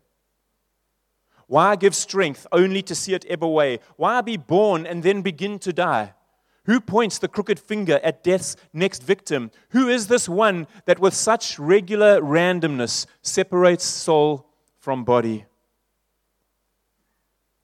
Why 1.48 1.75
give 1.75 1.94
strength 1.94 2.48
only 2.51 2.82
to 2.84 2.96
see 2.96 3.13
it 3.13 3.25
ebb 3.27 3.44
away? 3.44 3.79
Why 3.98 4.22
be 4.22 4.38
born 4.38 4.86
and 4.86 5.03
then 5.03 5.22
begin 5.22 5.60
to 5.60 5.74
die? 5.74 6.13
Who 6.65 6.79
points 6.79 7.19
the 7.19 7.27
crooked 7.27 7.60
finger 7.60 8.00
at 8.03 8.24
death's 8.24 8.55
next 8.74 9.03
victim? 9.03 9.51
Who 9.69 9.88
is 9.88 10.07
this 10.07 10.27
one 10.27 10.67
that 10.86 11.00
with 11.00 11.13
such 11.13 11.60
regular 11.60 12.19
randomness 12.22 13.05
separates 13.22 13.86
soul 13.86 14.48
from 14.79 15.03
body? 15.03 15.45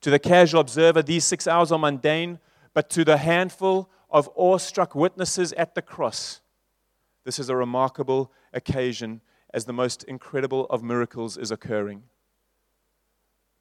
To 0.01 0.09
the 0.09 0.19
casual 0.19 0.61
observer, 0.61 1.01
these 1.01 1.25
six 1.25 1.47
hours 1.47 1.71
are 1.71 1.79
mundane, 1.79 2.39
but 2.73 2.89
to 2.91 3.03
the 3.03 3.17
handful 3.17 3.89
of 4.09 4.29
awestruck 4.35 4.93
witnesses 4.93 5.53
at 5.53 5.73
the 5.73 5.81
cross, 5.81 6.41
this 7.23 7.39
is 7.39 7.49
a 7.49 7.55
remarkable 7.55 8.31
occasion 8.53 9.21
as 9.53 9.65
the 9.65 9.73
most 9.73 10.03
incredible 10.03 10.65
of 10.69 10.83
miracles 10.83 11.37
is 11.37 11.51
occurring. 11.51 12.03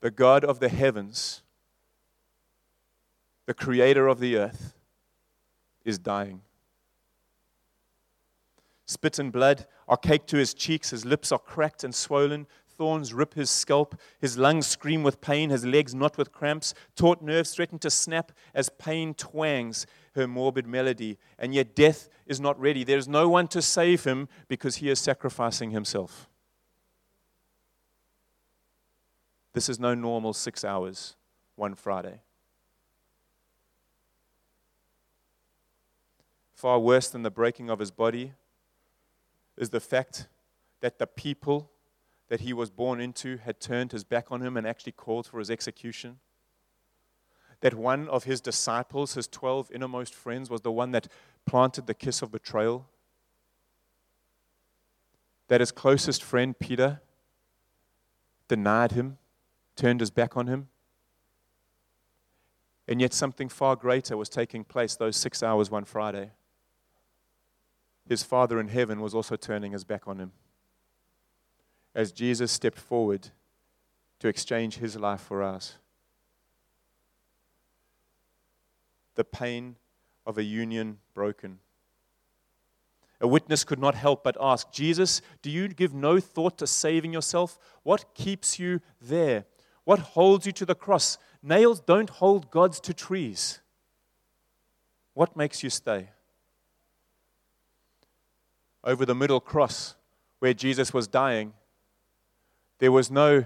The 0.00 0.10
God 0.10 0.44
of 0.44 0.60
the 0.60 0.68
heavens, 0.68 1.42
the 3.46 3.54
creator 3.54 4.06
of 4.06 4.18
the 4.18 4.36
earth, 4.36 4.74
is 5.84 5.98
dying. 5.98 6.42
Spit 8.86 9.18
and 9.18 9.30
blood 9.30 9.66
are 9.86 9.96
caked 9.96 10.28
to 10.30 10.36
his 10.36 10.52
cheeks, 10.52 10.90
his 10.90 11.04
lips 11.04 11.30
are 11.30 11.38
cracked 11.38 11.84
and 11.84 11.94
swollen, 11.94 12.46
thorns 12.66 13.12
rip 13.12 13.34
his 13.34 13.50
scalp, 13.50 13.94
his 14.20 14.38
lungs 14.38 14.66
scream 14.66 15.02
with 15.02 15.20
pain, 15.20 15.50
his 15.50 15.64
legs 15.64 15.94
knot 15.94 16.16
with 16.16 16.32
cramps, 16.32 16.74
taut 16.96 17.22
nerves 17.22 17.54
threaten 17.54 17.78
to 17.78 17.90
snap 17.90 18.32
as 18.54 18.70
pain 18.78 19.14
twangs 19.14 19.86
her 20.14 20.26
morbid 20.26 20.66
melody, 20.66 21.18
and 21.38 21.54
yet 21.54 21.76
death 21.76 22.08
is 22.26 22.40
not 22.40 22.58
ready. 22.58 22.82
There 22.82 22.98
is 22.98 23.06
no 23.06 23.28
one 23.28 23.48
to 23.48 23.62
save 23.62 24.04
him 24.04 24.28
because 24.48 24.76
he 24.76 24.88
is 24.88 24.98
sacrificing 24.98 25.70
himself. 25.70 26.28
This 29.52 29.68
is 29.68 29.78
no 29.78 29.94
normal 29.94 30.32
six 30.32 30.64
hours, 30.64 31.16
one 31.56 31.74
Friday. 31.74 32.20
Far 36.60 36.78
worse 36.78 37.08
than 37.08 37.22
the 37.22 37.30
breaking 37.30 37.70
of 37.70 37.78
his 37.78 37.90
body 37.90 38.34
is 39.56 39.70
the 39.70 39.80
fact 39.80 40.28
that 40.82 40.98
the 40.98 41.06
people 41.06 41.70
that 42.28 42.40
he 42.40 42.52
was 42.52 42.68
born 42.68 43.00
into 43.00 43.38
had 43.38 43.58
turned 43.58 43.92
his 43.92 44.04
back 44.04 44.30
on 44.30 44.42
him 44.42 44.58
and 44.58 44.66
actually 44.66 44.92
called 44.92 45.26
for 45.26 45.38
his 45.38 45.50
execution. 45.50 46.18
That 47.62 47.72
one 47.72 48.08
of 48.08 48.24
his 48.24 48.42
disciples, 48.42 49.14
his 49.14 49.26
12 49.26 49.70
innermost 49.72 50.14
friends, 50.14 50.50
was 50.50 50.60
the 50.60 50.70
one 50.70 50.90
that 50.90 51.08
planted 51.46 51.86
the 51.86 51.94
kiss 51.94 52.20
of 52.20 52.30
betrayal. 52.30 52.86
That 55.48 55.60
his 55.60 55.72
closest 55.72 56.22
friend, 56.22 56.58
Peter, 56.58 57.00
denied 58.48 58.92
him, 58.92 59.16
turned 59.76 60.00
his 60.00 60.10
back 60.10 60.36
on 60.36 60.46
him. 60.46 60.68
And 62.86 63.00
yet, 63.00 63.14
something 63.14 63.48
far 63.48 63.76
greater 63.76 64.16
was 64.16 64.28
taking 64.28 64.62
place 64.62 64.94
those 64.94 65.16
six 65.16 65.42
hours 65.42 65.70
one 65.70 65.84
Friday 65.84 66.32
his 68.10 68.24
Father 68.24 68.58
in 68.58 68.66
heaven 68.66 69.00
was 69.00 69.14
also 69.14 69.36
turning 69.36 69.70
his 69.70 69.84
back 69.84 70.08
on 70.08 70.18
him. 70.18 70.32
As 71.94 72.10
Jesus 72.10 72.50
stepped 72.50 72.80
forward 72.80 73.28
to 74.18 74.26
exchange 74.26 74.78
his 74.78 74.96
life 74.96 75.20
for 75.20 75.44
ours. 75.44 75.76
The 79.14 79.22
pain 79.22 79.76
of 80.26 80.38
a 80.38 80.42
union 80.42 80.98
broken. 81.14 81.60
A 83.20 83.28
witness 83.28 83.62
could 83.62 83.78
not 83.78 83.94
help 83.94 84.24
but 84.24 84.36
ask, 84.40 84.72
Jesus, 84.72 85.22
do 85.40 85.48
you 85.48 85.68
give 85.68 85.94
no 85.94 86.18
thought 86.18 86.58
to 86.58 86.66
saving 86.66 87.12
yourself? 87.12 87.60
What 87.84 88.12
keeps 88.14 88.58
you 88.58 88.80
there? 89.00 89.44
What 89.84 90.00
holds 90.00 90.46
you 90.46 90.52
to 90.54 90.66
the 90.66 90.74
cross? 90.74 91.16
Nails 91.44 91.78
don't 91.78 92.10
hold 92.10 92.50
gods 92.50 92.80
to 92.80 92.92
trees. 92.92 93.60
What 95.14 95.36
makes 95.36 95.62
you 95.62 95.70
stay? 95.70 96.08
Over 98.82 99.04
the 99.04 99.14
middle 99.14 99.40
cross, 99.40 99.94
where 100.38 100.54
Jesus 100.54 100.92
was 100.94 101.06
dying, 101.06 101.52
there 102.78 102.92
was 102.92 103.10
no 103.10 103.44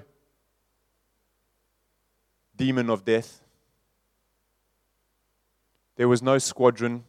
demon 2.57 2.89
of 2.89 3.05
death. 3.05 3.43
There 5.97 6.09
was 6.09 6.23
no 6.23 6.39
squadron 6.39 7.05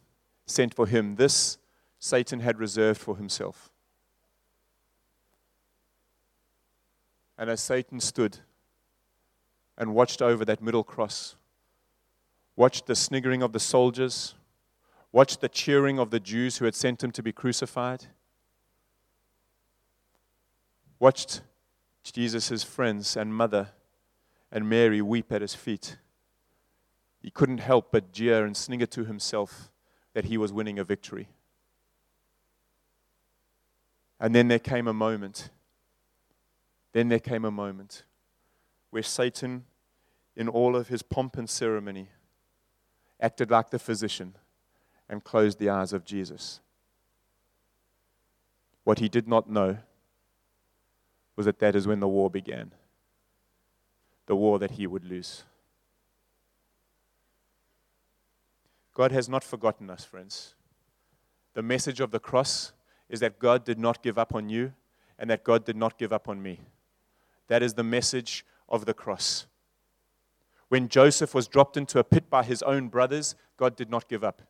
sent 0.46 0.74
for 0.74 0.88
him. 0.88 1.15
This 1.15 1.58
Satan 2.00 2.39
had 2.39 2.60
reserved 2.60 3.00
for 3.00 3.17
himself. 3.17 3.72
And 7.38 7.50
as 7.50 7.62
Satan 7.62 8.00
stood 8.00 8.39
and 9.77 9.94
watched 9.94 10.22
over 10.22 10.46
that 10.46 10.62
middle 10.62 10.84
cross, 10.84 11.36
watched 12.55 12.86
the 12.86 12.96
sniggering 12.96 13.44
of 13.44 13.51
the 13.51 13.60
soldiers, 13.60 14.36
watched 15.15 15.39
the 15.39 15.48
cheering 15.48 15.98
of 15.98 16.10
the 16.10 16.19
Jews 16.19 16.57
who 16.57 16.65
had 16.65 16.75
sent 16.75 17.01
him 17.01 17.10
to 17.12 17.24
be 17.24 17.31
crucified, 17.31 18.07
watched 21.00 21.39
Jesus' 22.03 22.63
friends 22.63 23.15
and 23.15 23.34
mother 23.34 23.69
and 24.51 24.67
Mary 24.69 25.01
weep 25.01 25.31
at 25.31 25.39
his 25.39 25.55
feet. 25.55 25.95
He 27.22 27.31
couldn't 27.31 27.60
help 27.60 27.93
but 27.93 28.12
jeer 28.12 28.45
and 28.45 28.57
snigger 28.57 28.88
to 28.88 29.05
himself 29.05 29.72
that 30.13 30.25
he 30.25 30.38
was 30.38 30.51
winning 30.51 30.79
a 30.79 30.84
victory. 30.84 31.29
And 34.19 34.36
then 34.36 34.50
there 34.50 34.60
came 34.60 34.86
a 34.86 34.93
moment. 34.93 35.50
Then 36.91 37.07
there 37.07 37.19
came 37.19 37.45
a 37.45 37.51
moment 37.51 38.03
where 38.89 39.01
Satan, 39.01 39.63
in 40.36 40.50
all 40.50 40.75
of 40.75 40.89
his 40.89 41.03
pomp 41.03 41.38
and 41.38 41.50
ceremony, 41.50 42.10
acted 43.22 43.50
like 43.50 43.69
the 43.69 43.79
physician 43.79 44.36
and 45.09 45.24
closed 45.24 45.59
the 45.59 45.69
eyes 45.69 45.93
of 45.93 46.05
Jesus. 46.05 46.59
What 48.83 49.00
he 49.00 49.09
did 49.09 49.27
not 49.27 49.50
know 49.50 49.77
was 51.35 51.45
that 51.45 51.59
that 51.59 51.75
is 51.75 51.88
when 51.88 52.00
the 52.00 52.07
war 52.07 52.29
began 52.29 52.71
the 54.25 54.35
war 54.35 54.59
that 54.59 54.71
he 54.71 54.88
would 54.88 55.05
lose. 55.05 55.43
God 58.93 59.12
has 59.12 59.27
not 59.27 59.43
forgotten 59.43 59.89
us, 59.89 60.03
friends. 60.03 60.55
The 61.53 61.62
message 61.62 62.00
of 62.00 62.12
the 62.12 62.19
cross 62.19 62.71
is 63.09 63.19
that 63.19 63.39
God 63.39 63.65
did 63.65 63.77
not 63.77 64.01
give 64.01 64.17
up 64.17 64.33
on 64.33 64.50
you 64.50 64.74
and 65.19 65.29
that 65.29 65.43
God 65.43 65.65
did 65.65 65.75
not 65.75 65.97
give 65.97 66.12
up 66.12 66.27
on 66.27 66.41
me. 66.41 66.62
That 67.47 67.62
is 67.62 67.74
the 67.74 67.83
message 67.83 68.45
of 68.67 68.85
the 68.85 68.93
cross. 68.93 69.45
When 70.69 70.89
Joseph 70.89 71.35
was 71.35 71.47
dropped 71.47 71.77
into 71.77 72.00
a 72.00 72.03
pit 72.03 72.29
by 72.29 72.43
his 72.43 72.63
own 72.63 72.88
brothers, 72.88 73.35
God 73.57 73.75
did 73.75 73.89
not 73.89 74.09
give 74.09 74.24
up. 74.24 74.41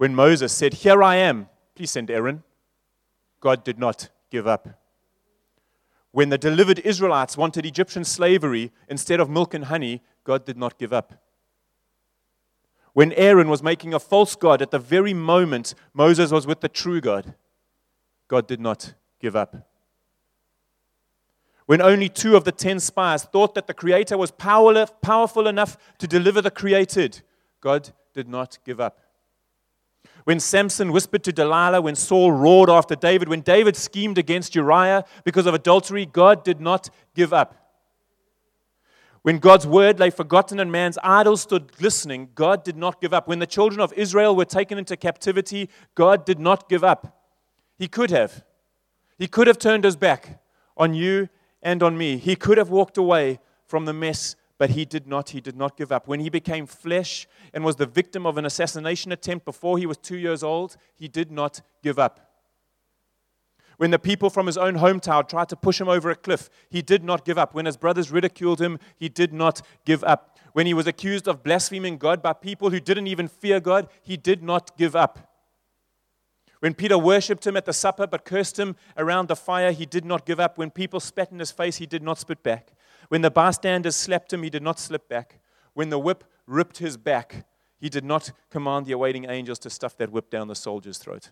When 0.00 0.14
Moses 0.14 0.50
said, 0.52 0.72
Here 0.72 1.02
I 1.02 1.16
am, 1.16 1.50
please 1.74 1.90
send 1.90 2.10
Aaron, 2.10 2.42
God 3.40 3.64
did 3.64 3.78
not 3.78 4.08
give 4.30 4.46
up. 4.46 4.66
When 6.10 6.30
the 6.30 6.38
delivered 6.38 6.78
Israelites 6.78 7.36
wanted 7.36 7.66
Egyptian 7.66 8.04
slavery 8.04 8.72
instead 8.88 9.20
of 9.20 9.28
milk 9.28 9.52
and 9.52 9.66
honey, 9.66 10.02
God 10.24 10.46
did 10.46 10.56
not 10.56 10.78
give 10.78 10.92
up 10.94 11.14
when 12.92 13.12
Aaron 13.12 13.48
was 13.48 13.62
making 13.62 13.94
a 13.94 14.00
false 14.00 14.34
God 14.36 14.60
at 14.62 14.70
the 14.70 14.78
very 14.78 15.14
moment 15.14 15.74
Moses 15.94 16.30
was 16.30 16.46
with 16.46 16.60
the 16.60 16.68
true 16.68 17.00
God, 17.00 17.34
God 18.28 18.46
did 18.46 18.60
not 18.60 18.94
give 19.20 19.36
up. 19.36 19.68
When 21.66 21.80
only 21.80 22.08
two 22.08 22.36
of 22.36 22.44
the 22.44 22.52
ten 22.52 22.80
spies 22.80 23.22
thought 23.22 23.54
that 23.54 23.68
the 23.68 23.74
Creator 23.74 24.18
was 24.18 24.32
powerful 24.32 25.46
enough 25.46 25.76
to 25.98 26.06
deliver 26.08 26.42
the 26.42 26.50
created, 26.50 27.22
God 27.60 27.90
did 28.12 28.28
not 28.28 28.58
give 28.64 28.80
up. 28.80 28.98
When 30.24 30.40
Samson 30.40 30.92
whispered 30.92 31.24
to 31.24 31.32
Delilah, 31.32 31.80
when 31.80 31.94
Saul 31.96 32.32
roared 32.32 32.70
after 32.70 32.94
David, 32.94 33.28
when 33.28 33.40
David 33.40 33.76
schemed 33.76 34.18
against 34.18 34.54
Uriah 34.54 35.04
because 35.24 35.46
of 35.46 35.54
adultery, 35.54 36.06
God 36.06 36.44
did 36.44 36.60
not 36.60 36.90
give 37.14 37.32
up. 37.32 37.56
When 39.22 39.38
God's 39.38 39.66
word 39.66 39.98
lay 39.98 40.10
forgotten 40.10 40.58
and 40.58 40.72
man's 40.72 40.98
idols 41.02 41.42
stood 41.42 41.76
glistening, 41.76 42.30
God 42.34 42.64
did 42.64 42.76
not 42.76 43.00
give 43.00 43.12
up. 43.12 43.28
When 43.28 43.38
the 43.38 43.46
children 43.46 43.80
of 43.80 43.92
Israel 43.92 44.34
were 44.34 44.46
taken 44.46 44.78
into 44.78 44.96
captivity, 44.96 45.68
God 45.94 46.24
did 46.24 46.38
not 46.38 46.68
give 46.68 46.82
up. 46.82 47.22
He 47.78 47.86
could 47.86 48.10
have. 48.10 48.44
He 49.18 49.26
could 49.26 49.46
have 49.46 49.58
turned 49.58 49.84
his 49.84 49.96
back 49.96 50.42
on 50.76 50.94
you 50.94 51.28
and 51.62 51.82
on 51.82 51.98
me. 51.98 52.16
He 52.16 52.34
could 52.34 52.56
have 52.56 52.70
walked 52.70 52.96
away 52.96 53.38
from 53.66 53.84
the 53.84 53.92
mess, 53.92 54.36
but 54.60 54.68
he 54.68 54.84
did 54.84 55.06
not. 55.06 55.30
He 55.30 55.40
did 55.40 55.56
not 55.56 55.78
give 55.78 55.90
up. 55.90 56.06
When 56.06 56.20
he 56.20 56.28
became 56.28 56.66
flesh 56.66 57.26
and 57.54 57.64
was 57.64 57.76
the 57.76 57.86
victim 57.86 58.26
of 58.26 58.36
an 58.36 58.44
assassination 58.44 59.10
attempt 59.10 59.46
before 59.46 59.78
he 59.78 59.86
was 59.86 59.96
two 59.96 60.18
years 60.18 60.42
old, 60.42 60.76
he 60.94 61.08
did 61.08 61.30
not 61.30 61.62
give 61.82 61.98
up. 61.98 62.30
When 63.78 63.90
the 63.90 63.98
people 63.98 64.28
from 64.28 64.44
his 64.44 64.58
own 64.58 64.74
hometown 64.74 65.26
tried 65.26 65.48
to 65.48 65.56
push 65.56 65.80
him 65.80 65.88
over 65.88 66.10
a 66.10 66.14
cliff, 66.14 66.50
he 66.68 66.82
did 66.82 67.02
not 67.02 67.24
give 67.24 67.38
up. 67.38 67.54
When 67.54 67.64
his 67.64 67.78
brothers 67.78 68.10
ridiculed 68.10 68.60
him, 68.60 68.78
he 68.98 69.08
did 69.08 69.32
not 69.32 69.62
give 69.86 70.04
up. 70.04 70.36
When 70.52 70.66
he 70.66 70.74
was 70.74 70.86
accused 70.86 71.26
of 71.26 71.42
blaspheming 71.42 71.96
God 71.96 72.20
by 72.20 72.34
people 72.34 72.68
who 72.68 72.80
didn't 72.80 73.06
even 73.06 73.28
fear 73.28 73.60
God, 73.60 73.88
he 74.02 74.18
did 74.18 74.42
not 74.42 74.76
give 74.76 74.94
up. 74.94 75.30
When 76.58 76.74
Peter 76.74 76.98
worshipped 76.98 77.46
him 77.46 77.56
at 77.56 77.64
the 77.64 77.72
supper 77.72 78.06
but 78.06 78.26
cursed 78.26 78.58
him 78.58 78.76
around 78.98 79.28
the 79.28 79.36
fire, 79.36 79.72
he 79.72 79.86
did 79.86 80.04
not 80.04 80.26
give 80.26 80.38
up. 80.38 80.58
When 80.58 80.70
people 80.70 81.00
spat 81.00 81.32
in 81.32 81.38
his 81.38 81.50
face, 81.50 81.78
he 81.78 81.86
did 81.86 82.02
not 82.02 82.18
spit 82.18 82.42
back. 82.42 82.72
When 83.10 83.20
the 83.20 83.30
bystanders 83.30 83.94
slapped 83.94 84.32
him, 84.32 84.42
he 84.42 84.50
did 84.50 84.62
not 84.62 84.80
slip 84.80 85.08
back. 85.08 85.40
When 85.74 85.90
the 85.90 85.98
whip 85.98 86.24
ripped 86.46 86.78
his 86.78 86.96
back, 86.96 87.46
he 87.78 87.90
did 87.90 88.04
not 88.04 88.32
command 88.50 88.86
the 88.86 88.92
awaiting 88.92 89.28
angels 89.28 89.58
to 89.60 89.70
stuff 89.70 89.96
that 89.98 90.10
whip 90.10 90.30
down 90.30 90.48
the 90.48 90.54
soldier's 90.54 90.96
throat. 90.96 91.30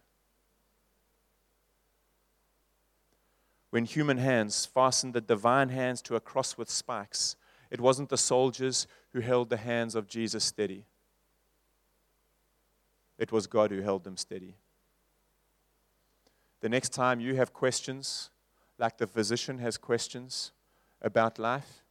when 3.71 3.85
human 3.85 4.19
hands 4.19 4.67
fastened 4.67 5.15
the 5.15 5.21
divine 5.21 5.69
hands 5.69 6.01
to 6.03 6.17
a 6.17 6.21
cross 6.21 6.57
with 6.57 6.71
spikes, 6.71 7.37
it 7.71 7.81
wasn't 7.81 8.09
the 8.09 8.17
soldiers 8.17 8.87
who 9.13 9.21
held 9.21 9.51
the 9.51 9.59
hands 9.59 9.95
of 9.95 10.09
Jesus 10.09 10.45
steady. 10.45 10.87
It 13.19 13.31
was 13.31 13.47
God 13.47 13.71
who 13.71 13.83
held 13.83 14.05
them 14.05 14.17
steady. 14.17 14.57
The 16.61 16.69
next 16.69 16.91
time 16.91 17.21
you 17.21 17.37
have 17.37 17.53
questions, 17.53 18.31
like 18.79 18.97
the 18.97 19.07
physician 19.07 19.59
has 19.59 19.77
questions 19.77 20.53
about 21.03 21.39
life, 21.39 21.83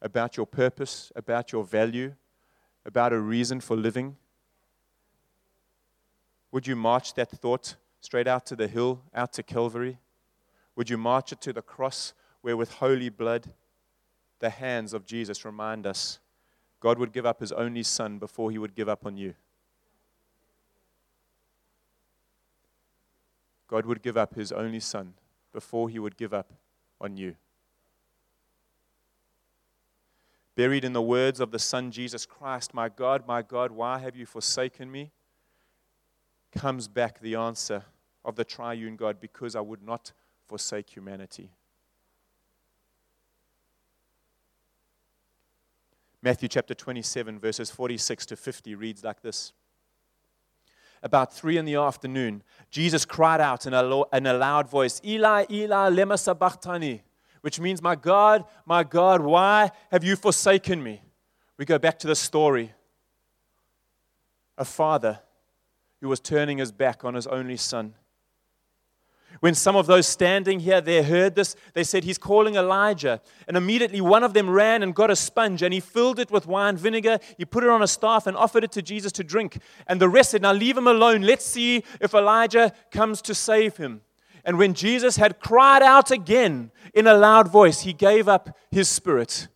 about 0.00 0.36
your 0.36 0.46
purpose, 0.46 1.10
about 1.16 1.52
your 1.52 1.64
value, 1.64 2.14
about 2.84 3.12
a 3.12 3.18
reason 3.18 3.60
for 3.60 3.76
living, 3.76 4.16
would 6.50 6.66
you 6.66 6.76
march 6.76 7.14
that 7.14 7.30
thought 7.30 7.76
straight 8.00 8.26
out 8.26 8.46
to 8.46 8.56
the 8.56 8.68
hill, 8.68 9.02
out 9.14 9.32
to 9.34 9.42
Calvary? 9.42 9.98
Would 10.76 10.88
you 10.88 10.96
march 10.96 11.32
it 11.32 11.40
to 11.42 11.52
the 11.52 11.62
cross 11.62 12.14
where, 12.40 12.56
with 12.56 12.74
holy 12.74 13.10
blood, 13.10 13.52
the 14.38 14.50
hands 14.50 14.94
of 14.94 15.04
Jesus 15.04 15.44
remind 15.44 15.86
us 15.86 16.20
God 16.80 16.98
would 16.98 17.12
give 17.12 17.26
up 17.26 17.40
his 17.40 17.52
only 17.52 17.82
son 17.82 18.18
before 18.18 18.50
he 18.50 18.58
would 18.58 18.74
give 18.74 18.88
up 18.88 19.04
on 19.04 19.16
you? 19.16 19.34
God 23.66 23.84
would 23.84 24.00
give 24.00 24.16
up 24.16 24.34
his 24.34 24.50
only 24.50 24.80
son 24.80 25.14
before 25.52 25.90
he 25.90 25.98
would 25.98 26.16
give 26.16 26.32
up 26.32 26.52
on 27.00 27.16
you. 27.16 27.34
Buried 30.58 30.84
in 30.84 30.92
the 30.92 31.00
words 31.00 31.38
of 31.38 31.52
the 31.52 31.58
Son 31.60 31.92
Jesus 31.92 32.26
Christ, 32.26 32.74
My 32.74 32.88
God, 32.88 33.28
my 33.28 33.42
God, 33.42 33.70
why 33.70 34.00
have 34.00 34.16
you 34.16 34.26
forsaken 34.26 34.90
me? 34.90 35.12
comes 36.50 36.88
back 36.88 37.20
the 37.20 37.36
answer 37.36 37.84
of 38.24 38.34
the 38.34 38.42
triune 38.42 38.96
God, 38.96 39.20
because 39.20 39.54
I 39.54 39.60
would 39.60 39.84
not 39.84 40.10
forsake 40.48 40.90
humanity. 40.90 41.52
Matthew 46.22 46.48
chapter 46.48 46.74
27, 46.74 47.38
verses 47.38 47.70
46 47.70 48.26
to 48.26 48.34
50 48.34 48.74
reads 48.74 49.04
like 49.04 49.22
this. 49.22 49.52
About 51.04 51.32
three 51.32 51.56
in 51.56 51.66
the 51.66 51.76
afternoon, 51.76 52.42
Jesus 52.68 53.04
cried 53.04 53.40
out 53.40 53.64
in 53.64 53.74
a, 53.74 54.02
in 54.12 54.26
a 54.26 54.34
loud 54.34 54.68
voice, 54.68 55.00
Eli, 55.04 55.44
Eli, 55.48 55.90
lema 55.90 56.18
sabachthani, 56.18 57.02
which 57.48 57.58
means, 57.58 57.80
My 57.80 57.94
God, 57.94 58.44
my 58.66 58.84
God, 58.84 59.22
why 59.22 59.70
have 59.90 60.04
you 60.04 60.16
forsaken 60.16 60.82
me? 60.82 61.00
We 61.56 61.64
go 61.64 61.78
back 61.78 61.98
to 62.00 62.06
the 62.06 62.14
story. 62.14 62.74
A 64.58 64.66
father 64.66 65.20
who 66.02 66.08
was 66.08 66.20
turning 66.20 66.58
his 66.58 66.70
back 66.70 67.06
on 67.06 67.14
his 67.14 67.26
only 67.26 67.56
son 67.56 67.94
When 69.40 69.54
some 69.54 69.76
of 69.76 69.86
those 69.86 70.06
standing 70.06 70.60
here 70.60 70.82
there 70.82 71.02
heard 71.02 71.36
this, 71.36 71.56
they 71.72 71.84
said, 71.84 72.04
He's 72.04 72.18
calling 72.18 72.56
Elijah. 72.56 73.22
And 73.46 73.56
immediately 73.56 74.02
one 74.02 74.22
of 74.22 74.34
them 74.34 74.50
ran 74.50 74.82
and 74.82 74.94
got 74.94 75.10
a 75.10 75.16
sponge 75.16 75.62
and 75.62 75.72
he 75.72 75.80
filled 75.80 76.18
it 76.18 76.30
with 76.30 76.46
wine 76.46 76.76
vinegar. 76.76 77.18
He 77.38 77.46
put 77.46 77.64
it 77.64 77.70
on 77.70 77.82
a 77.82 77.86
staff 77.86 78.26
and 78.26 78.36
offered 78.36 78.62
it 78.62 78.72
to 78.72 78.82
Jesus 78.82 79.10
to 79.12 79.24
drink. 79.24 79.56
And 79.86 80.02
the 80.02 80.10
rest 80.10 80.32
said, 80.32 80.42
Now 80.42 80.52
leave 80.52 80.76
him 80.76 80.86
alone. 80.86 81.22
Let's 81.22 81.46
see 81.46 81.82
if 81.98 82.12
Elijah 82.12 82.74
comes 82.90 83.22
to 83.22 83.34
save 83.34 83.78
him. 83.78 84.02
And 84.48 84.56
when 84.56 84.72
Jesus 84.72 85.16
had 85.16 85.40
cried 85.40 85.82
out 85.82 86.10
again 86.10 86.70
in 86.94 87.06
a 87.06 87.12
loud 87.12 87.48
voice, 87.48 87.82
he 87.82 87.92
gave 87.92 88.28
up 88.28 88.56
his 88.70 88.88
spirit. 88.88 89.46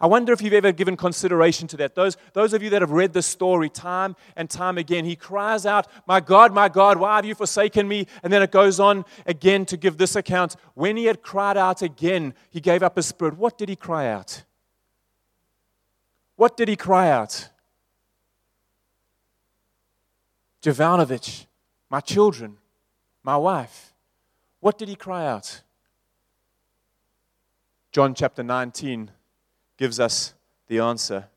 I 0.00 0.06
wonder 0.06 0.32
if 0.32 0.40
you've 0.40 0.54
ever 0.54 0.72
given 0.72 0.96
consideration 0.96 1.68
to 1.68 1.76
that. 1.76 1.94
Those, 1.94 2.16
those 2.32 2.54
of 2.54 2.62
you 2.62 2.70
that 2.70 2.80
have 2.80 2.92
read 2.92 3.12
this 3.12 3.26
story 3.26 3.68
time 3.68 4.16
and 4.36 4.48
time 4.48 4.78
again, 4.78 5.04
he 5.04 5.16
cries 5.16 5.66
out, 5.66 5.86
My 6.06 6.20
God, 6.20 6.54
my 6.54 6.70
God, 6.70 6.96
why 6.96 7.16
have 7.16 7.26
you 7.26 7.34
forsaken 7.34 7.86
me? 7.86 8.06
And 8.22 8.32
then 8.32 8.42
it 8.42 8.50
goes 8.50 8.80
on 8.80 9.04
again 9.26 9.66
to 9.66 9.76
give 9.76 9.98
this 9.98 10.16
account. 10.16 10.56
When 10.72 10.96
he 10.96 11.04
had 11.04 11.20
cried 11.20 11.58
out 11.58 11.82
again, 11.82 12.32
he 12.48 12.60
gave 12.62 12.82
up 12.82 12.96
his 12.96 13.04
spirit. 13.04 13.36
What 13.36 13.58
did 13.58 13.68
he 13.68 13.76
cry 13.76 14.08
out? 14.08 14.44
What 16.36 16.56
did 16.56 16.68
he 16.68 16.76
cry 16.76 17.10
out? 17.10 17.50
Jovanovic, 20.62 21.44
my 21.90 22.00
children, 22.00 22.56
my 23.22 23.36
wife. 23.36 23.87
What 24.60 24.78
did 24.78 24.88
he 24.88 24.96
cry 24.96 25.26
out? 25.26 25.62
John 27.92 28.14
chapter 28.14 28.42
19 28.42 29.10
gives 29.76 30.00
us 30.00 30.34
the 30.66 30.80
answer. 30.80 31.28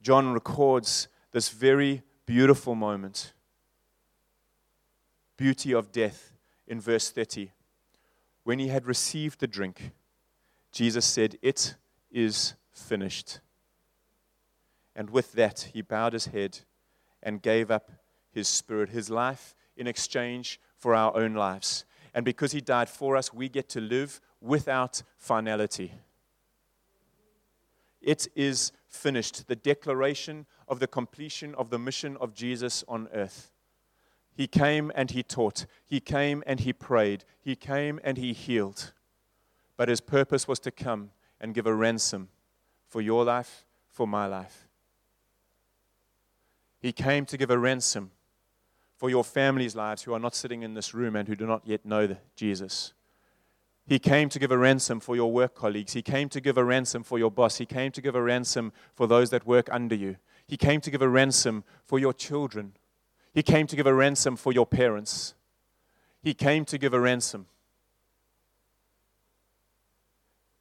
John 0.00 0.32
records 0.32 1.08
this 1.32 1.48
very 1.48 2.02
beautiful 2.24 2.74
moment 2.74 3.32
beauty 5.36 5.74
of 5.74 5.92
death 5.92 6.32
in 6.66 6.80
verse 6.80 7.10
30. 7.10 7.52
When 8.44 8.58
he 8.58 8.68
had 8.68 8.86
received 8.86 9.40
the 9.40 9.46
drink, 9.46 9.90
Jesus 10.72 11.04
said, 11.04 11.36
It 11.42 11.74
is 12.10 12.54
finished. 12.72 13.40
And 14.94 15.10
with 15.10 15.32
that, 15.32 15.70
he 15.74 15.82
bowed 15.82 16.14
his 16.14 16.26
head 16.26 16.60
and 17.22 17.42
gave 17.42 17.70
up 17.70 17.90
his 18.30 18.48
spirit, 18.48 18.90
his 18.90 19.10
life, 19.10 19.54
in 19.76 19.86
exchange 19.86 20.58
for 20.86 20.94
our 20.94 21.16
own 21.16 21.34
lives. 21.34 21.84
And 22.14 22.24
because 22.24 22.52
he 22.52 22.60
died 22.60 22.88
for 22.88 23.16
us, 23.16 23.34
we 23.34 23.48
get 23.48 23.68
to 23.70 23.80
live 23.80 24.20
without 24.40 25.02
finality. 25.16 25.90
It 28.00 28.28
is 28.36 28.70
finished. 28.88 29.48
The 29.48 29.56
declaration 29.56 30.46
of 30.68 30.78
the 30.78 30.86
completion 30.86 31.56
of 31.56 31.70
the 31.70 31.78
mission 31.80 32.16
of 32.20 32.34
Jesus 32.34 32.84
on 32.86 33.08
earth. 33.12 33.50
He 34.32 34.46
came 34.46 34.92
and 34.94 35.10
he 35.10 35.24
taught. 35.24 35.66
He 35.84 35.98
came 35.98 36.44
and 36.46 36.60
he 36.60 36.72
prayed. 36.72 37.24
He 37.40 37.56
came 37.56 37.98
and 38.04 38.16
he 38.16 38.32
healed. 38.32 38.92
But 39.76 39.88
his 39.88 40.00
purpose 40.00 40.46
was 40.46 40.60
to 40.60 40.70
come 40.70 41.10
and 41.40 41.52
give 41.52 41.66
a 41.66 41.74
ransom 41.74 42.28
for 42.86 43.00
your 43.00 43.24
life, 43.24 43.66
for 43.88 44.06
my 44.06 44.26
life. 44.26 44.68
He 46.78 46.92
came 46.92 47.26
to 47.26 47.36
give 47.36 47.50
a 47.50 47.58
ransom 47.58 48.12
for 48.96 49.10
your 49.10 49.24
family's 49.24 49.76
lives 49.76 50.02
who 50.02 50.12
are 50.14 50.18
not 50.18 50.34
sitting 50.34 50.62
in 50.62 50.74
this 50.74 50.94
room 50.94 51.16
and 51.16 51.28
who 51.28 51.36
do 51.36 51.46
not 51.46 51.62
yet 51.66 51.84
know 51.84 52.16
Jesus. 52.34 52.92
He 53.86 53.98
came 53.98 54.28
to 54.30 54.38
give 54.38 54.50
a 54.50 54.58
ransom 54.58 54.98
for 54.98 55.14
your 55.14 55.30
work 55.30 55.54
colleagues. 55.54 55.92
He 55.92 56.02
came 56.02 56.28
to 56.30 56.40
give 56.40 56.58
a 56.58 56.64
ransom 56.64 57.04
for 57.04 57.18
your 57.18 57.30
boss. 57.30 57.58
He 57.58 57.66
came 57.66 57.92
to 57.92 58.00
give 58.00 58.16
a 58.16 58.22
ransom 58.22 58.72
for 58.94 59.06
those 59.06 59.30
that 59.30 59.46
work 59.46 59.68
under 59.70 59.94
you. 59.94 60.16
He 60.48 60.56
came 60.56 60.80
to 60.80 60.90
give 60.90 61.02
a 61.02 61.08
ransom 61.08 61.62
for 61.84 61.98
your 61.98 62.12
children. 62.12 62.72
He 63.32 63.42
came 63.42 63.66
to 63.68 63.76
give 63.76 63.86
a 63.86 63.94
ransom 63.94 64.36
for 64.36 64.52
your 64.52 64.66
parents. 64.66 65.34
He 66.22 66.34
came 66.34 66.64
to 66.64 66.78
give 66.78 66.94
a 66.94 67.00
ransom. 67.00 67.46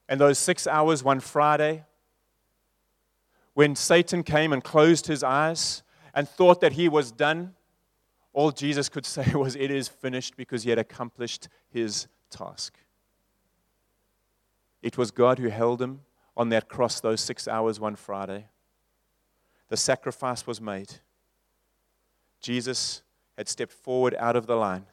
And 0.07 0.21
those 0.21 0.37
six 0.37 0.67
hours 0.67 1.03
one 1.03 1.19
Friday, 1.19 1.83
when 3.55 3.75
Satan 3.75 4.21
came 4.21 4.53
and 4.53 4.63
closed 4.63 5.07
his 5.07 5.23
eyes 5.23 5.81
and 6.13 6.29
thought 6.29 6.61
that 6.61 6.73
he 6.73 6.87
was 6.87 7.11
done, 7.11 7.55
all 8.35 8.51
Jesus 8.51 8.89
could 8.89 9.05
say 9.05 9.31
was, 9.33 9.55
It 9.55 9.71
is 9.71 9.87
finished 9.87 10.35
because 10.35 10.63
he 10.63 10.69
had 10.69 10.77
accomplished 10.77 11.47
his 11.69 12.07
task. 12.29 12.77
It 14.83 14.97
was 14.97 15.09
God 15.09 15.39
who 15.39 15.47
held 15.47 15.81
him 15.81 16.01
on 16.37 16.49
that 16.49 16.67
cross 16.67 16.99
those 16.99 17.21
six 17.21 17.47
hours 17.47 17.79
one 17.79 17.95
Friday. 17.95 18.49
The 19.69 19.77
sacrifice 19.77 20.45
was 20.45 20.59
made. 20.59 20.95
Jesus 22.41 23.01
had 23.37 23.47
stepped 23.47 23.71
forward 23.71 24.13
out 24.19 24.35
of 24.35 24.47
the 24.47 24.55
line. 24.55 24.85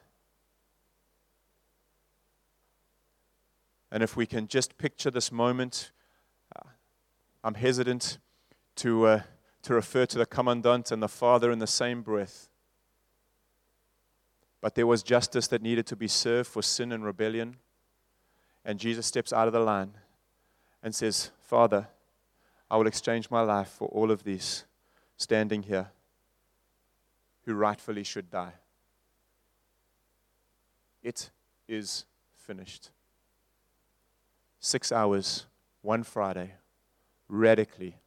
And 3.91 4.01
if 4.01 4.15
we 4.15 4.25
can 4.25 4.47
just 4.47 4.77
picture 4.77 5.11
this 5.11 5.31
moment, 5.31 5.91
uh, 6.55 6.69
I'm 7.43 7.55
hesitant 7.55 8.19
to, 8.77 9.05
uh, 9.05 9.21
to 9.63 9.73
refer 9.73 10.05
to 10.07 10.17
the 10.17 10.25
commandant 10.25 10.91
and 10.91 11.03
the 11.03 11.09
father 11.09 11.51
in 11.51 11.59
the 11.59 11.67
same 11.67 12.01
breath. 12.01 12.47
But 14.63 14.75
there 14.75 14.87
was 14.87 15.03
justice 15.03 15.47
that 15.47 15.61
needed 15.61 15.85
to 15.87 15.95
be 15.97 16.07
served 16.07 16.47
for 16.47 16.61
sin 16.61 16.93
and 16.93 17.03
rebellion. 17.03 17.57
And 18.63 18.79
Jesus 18.79 19.05
steps 19.05 19.33
out 19.33 19.45
of 19.45 19.51
the 19.51 19.59
line 19.59 19.91
and 20.81 20.95
says, 20.95 21.31
Father, 21.41 21.89
I 22.71 22.77
will 22.77 22.87
exchange 22.87 23.29
my 23.29 23.41
life 23.41 23.67
for 23.67 23.89
all 23.89 24.09
of 24.09 24.23
these 24.23 24.63
standing 25.17 25.63
here 25.63 25.89
who 27.45 27.53
rightfully 27.55 28.05
should 28.05 28.31
die. 28.31 28.53
It 31.03 31.29
is 31.67 32.05
finished. 32.37 32.89
Six 34.61 34.93
hours, 34.93 35.45
one 35.81 36.03
Friday, 36.03 36.53
radically, 37.27 37.97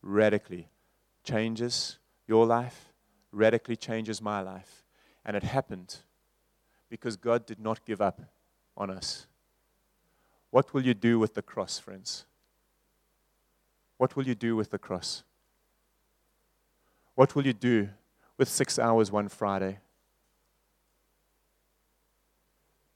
radically 0.00 0.68
changes 1.24 1.98
your 2.28 2.46
life, 2.46 2.92
radically 3.32 3.74
changes 3.74 4.22
my 4.22 4.40
life. 4.42 4.84
And 5.26 5.36
it 5.36 5.42
happened 5.42 5.96
because 6.94 7.16
God 7.16 7.44
did 7.44 7.58
not 7.58 7.84
give 7.84 8.00
up 8.00 8.20
on 8.76 8.88
us. 8.88 9.26
What 10.50 10.72
will 10.72 10.86
you 10.86 10.94
do 10.94 11.18
with 11.18 11.34
the 11.34 11.42
cross, 11.42 11.76
friends? 11.76 12.24
What 13.98 14.14
will 14.14 14.28
you 14.28 14.36
do 14.36 14.54
with 14.54 14.70
the 14.70 14.78
cross? 14.78 15.24
What 17.16 17.34
will 17.34 17.44
you 17.44 17.52
do 17.52 17.88
with 18.38 18.48
six 18.48 18.78
hours 18.78 19.10
one 19.10 19.28
Friday? 19.28 19.78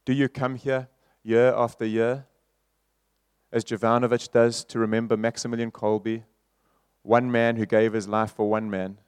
Do 0.05 0.13
you 0.13 0.29
come 0.29 0.55
here 0.55 0.87
year 1.25 1.53
after 1.53 1.85
year, 1.85 2.25
as 3.51 3.65
Jovanovic 3.65 4.31
does, 4.31 4.63
to 4.67 4.79
remember 4.79 5.17
Maximilian 5.17 5.73
Kolbe, 5.73 6.23
one 7.03 7.33
man 7.33 7.57
who 7.57 7.67
gave 7.67 7.95
his 7.95 8.07
life 8.07 8.31
for 8.31 8.49
one 8.49 8.71
man? 8.71 8.99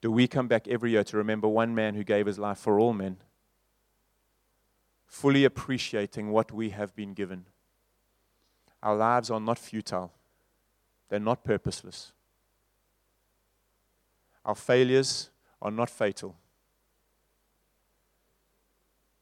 Do 0.00 0.10
we 0.10 0.26
come 0.26 0.48
back 0.48 0.66
every 0.66 0.90
year 0.90 1.04
to 1.04 1.16
remember 1.16 1.46
one 1.46 1.76
man 1.76 1.94
who 1.94 2.02
gave 2.02 2.26
his 2.26 2.40
life 2.40 2.58
for 2.58 2.80
all 2.80 2.92
men? 2.92 3.18
Fully 5.12 5.44
appreciating 5.44 6.32
what 6.32 6.52
we 6.52 6.70
have 6.70 6.96
been 6.96 7.12
given. 7.12 7.44
Our 8.82 8.96
lives 8.96 9.30
are 9.30 9.38
not 9.38 9.58
futile, 9.58 10.10
they're 11.10 11.20
not 11.20 11.44
purposeless. 11.44 12.12
Our 14.42 14.54
failures 14.54 15.28
are 15.60 15.70
not 15.70 15.90
fatal. 15.90 16.34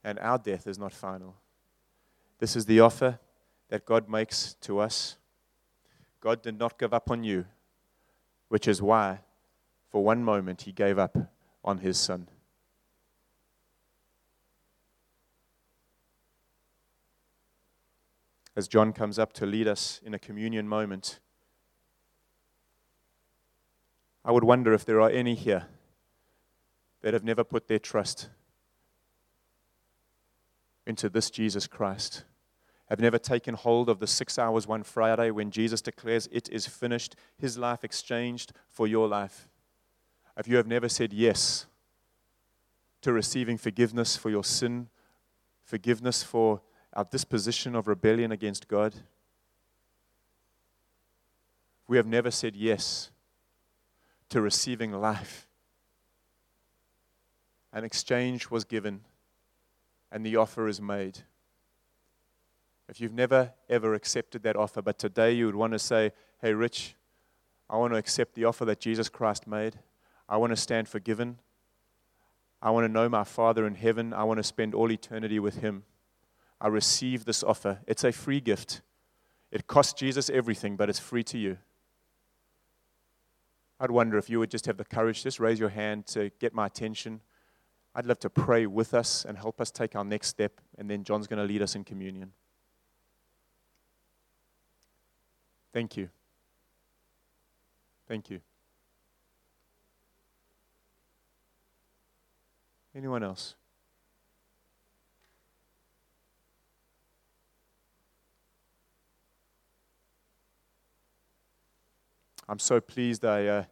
And 0.05 0.21
our 0.21 0.39
death 0.39 0.69
is 0.69 0.79
not 0.79 0.93
final. 0.93 1.35
This 2.39 2.55
is 2.55 2.67
the 2.67 2.79
offer 2.79 3.19
that 3.69 3.85
God 3.85 4.09
makes 4.09 4.55
to 4.61 4.79
us. 4.79 5.17
God 6.21 6.41
did 6.41 6.57
not 6.57 6.79
give 6.79 6.95
up 6.95 7.11
on 7.11 7.25
you, 7.25 7.47
which 8.49 8.69
is 8.69 8.81
why, 8.81 9.19
for 9.89 10.05
one 10.05 10.23
moment, 10.23 10.63
He 10.63 10.71
gave 10.71 11.01
up 11.01 11.19
on 11.65 11.79
His 11.79 11.99
Son. 11.99 12.29
As 18.57 18.69
John 18.69 18.93
comes 18.93 19.19
up 19.19 19.33
to 19.35 19.47
lead 19.47 19.69
us 19.69 20.01
in 20.05 20.15
a 20.15 20.19
communion 20.19 20.69
moment, 20.69 21.21
I 24.25 24.33
would 24.33 24.45
wonder 24.45 24.73
if 24.73 24.85
there 24.85 25.01
are 25.01 25.11
any 25.11 25.35
here 25.35 25.67
that 27.03 27.15
have 27.15 27.25
never 27.25 27.45
put 27.45 27.69
their 27.69 27.79
trust 27.79 28.29
into 30.87 31.09
this 31.09 31.31
Jesus 31.31 31.67
Christ, 31.67 32.25
have 32.89 33.01
never 33.01 33.19
taken 33.19 33.55
hold 33.55 33.89
of 33.89 34.01
the 34.01 34.07
six 34.07 34.39
hours 34.39 34.67
one 34.67 34.83
Friday 34.83 35.31
when 35.31 35.51
Jesus 35.51 35.81
declares 35.81 36.29
it 36.33 36.49
is 36.51 36.67
finished, 36.67 37.15
his 37.39 37.57
life 37.57 37.85
exchanged 37.85 38.53
for 38.69 38.87
your 38.87 39.09
life. 39.09 39.49
If 40.37 40.49
you 40.49 40.57
have 40.57 40.67
never 40.67 40.89
said 40.89 41.13
yes 41.13 41.67
to 43.03 43.13
receiving 43.13 43.57
forgiveness 43.57 44.17
for 44.17 44.31
your 44.31 44.45
sin, 44.45 44.89
forgiveness 45.63 46.23
for 46.23 46.61
our 46.93 47.05
disposition 47.05 47.75
of 47.75 47.87
rebellion 47.87 48.33
against 48.33 48.69
God, 48.69 48.95
we 51.87 51.97
have 51.97 52.07
never 52.07 52.31
said 52.31 52.57
yes 52.57 53.11
to 54.29 54.41
receiving 54.41 54.93
life. 54.93 55.47
An 57.73 57.85
exchange 57.85 58.51
was 58.51 58.65
given. 58.65 59.03
and 60.13 60.27
the 60.27 60.35
offer 60.37 60.67
is 60.67 60.81
made. 60.81 61.21
If 62.89 63.01
you've 63.01 63.15
never, 63.15 63.53
ever 63.69 63.95
accepted 63.95 64.43
that 64.43 64.57
offer, 64.57 64.83
but 64.83 64.99
today 64.99 65.33
you 65.33 65.47
would 65.47 65.55
want 65.55 65.73
to 65.73 65.79
say, 65.79 66.11
Hey, 66.41 66.53
Rich, 66.53 66.97
I 67.69 67.77
want 67.77 67.93
to 67.93 67.97
accept 67.97 68.35
the 68.35 68.45
offer 68.45 68.65
that 68.65 68.81
Jesus 68.81 69.09
Christ 69.09 69.47
made. 69.47 69.79
I 70.29 70.37
want 70.37 70.51
to 70.51 70.57
stand 70.57 70.89
forgiven. 70.89 71.39
I 72.61 72.71
want 72.71 72.85
to 72.85 72.93
know 72.93 73.09
my 73.09 73.23
Father 73.23 73.67
in 73.67 73.77
heaven. 73.77 74.13
I 74.13 74.25
want 74.25 74.39
to 74.39 74.43
spend 74.43 74.75
all 74.75 74.91
eternity 74.91 75.39
with 75.39 75.59
Him. 75.59 75.85
I 76.61 76.69
receive 76.69 77.25
this 77.25 77.43
offer. 77.43 77.81
It's 77.87 78.05
a 78.05 78.13
free 78.13 78.41
gift. 78.41 78.83
It 79.51 79.67
costs 79.67 79.95
Jesus 79.95 80.29
everything, 80.31 80.77
but 80.77 80.89
it's 80.89 80.99
free 80.99 81.25
to 81.25 81.39
you. 81.39 81.59
I'd 83.81 83.91
wonder 83.91 84.19
if 84.19 84.29
you 84.29 84.39
would 84.39 84.51
just 84.51 84.67
have 84.67 84.77
the 84.77 84.85
courage, 84.85 85.23
just 85.23 85.41
raise 85.41 85.59
your 85.59 85.71
hand 85.71 86.07
to 86.09 86.31
get 86.39 86.53
my 86.53 86.67
attention. 86.67 87.23
I'd 87.95 88.05
love 88.05 88.21
to 88.21 88.31
pray 88.31 88.67
with 88.67 88.93
us 88.93 89.25
and 89.25 89.39
help 89.39 89.61
us 89.61 89.71
take 89.71 89.97
our 89.97 90.05
next 90.05 90.29
step, 90.29 90.61
and 90.77 90.89
then 90.89 91.03
John's 91.03 91.27
going 91.27 91.39
to 91.39 91.51
lead 91.51 91.63
us 91.63 91.75
in 91.75 91.83
communion. 91.83 92.33
Thank 95.73 95.97
you. 95.97 96.11
Thank 98.07 98.29
you. 98.29 98.41
Anyone 102.95 103.23
else? 103.23 103.55
I'm 112.51 112.59
so 112.59 112.81
pleased. 112.81 113.25
I 113.25 113.47
uh, 113.47 113.65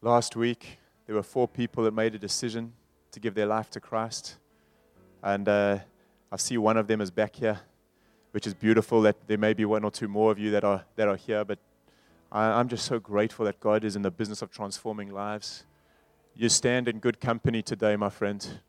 last 0.00 0.36
week 0.36 0.78
there 1.04 1.14
were 1.14 1.22
four 1.22 1.46
people 1.46 1.84
that 1.84 1.92
made 1.92 2.14
a 2.14 2.18
decision 2.18 2.72
to 3.12 3.20
give 3.20 3.34
their 3.34 3.44
life 3.44 3.68
to 3.72 3.78
Christ, 3.80 4.36
and 5.22 5.46
uh, 5.46 5.80
I 6.32 6.36
see 6.38 6.56
one 6.56 6.78
of 6.78 6.86
them 6.86 7.02
is 7.02 7.10
back 7.10 7.36
here, 7.36 7.60
which 8.30 8.46
is 8.46 8.54
beautiful. 8.54 9.02
That 9.02 9.16
there 9.26 9.36
may 9.36 9.52
be 9.52 9.66
one 9.66 9.84
or 9.84 9.90
two 9.90 10.08
more 10.08 10.32
of 10.32 10.38
you 10.38 10.50
that 10.52 10.64
are 10.64 10.82
that 10.96 11.08
are 11.08 11.16
here, 11.16 11.44
but 11.44 11.58
I, 12.32 12.58
I'm 12.58 12.68
just 12.68 12.86
so 12.86 12.98
grateful 12.98 13.44
that 13.44 13.60
God 13.60 13.84
is 13.84 13.96
in 13.96 14.00
the 14.00 14.10
business 14.10 14.40
of 14.40 14.50
transforming 14.50 15.10
lives. 15.10 15.64
You 16.34 16.48
stand 16.48 16.88
in 16.88 17.00
good 17.00 17.20
company 17.20 17.60
today, 17.60 17.96
my 17.96 18.08
friend 18.08 18.60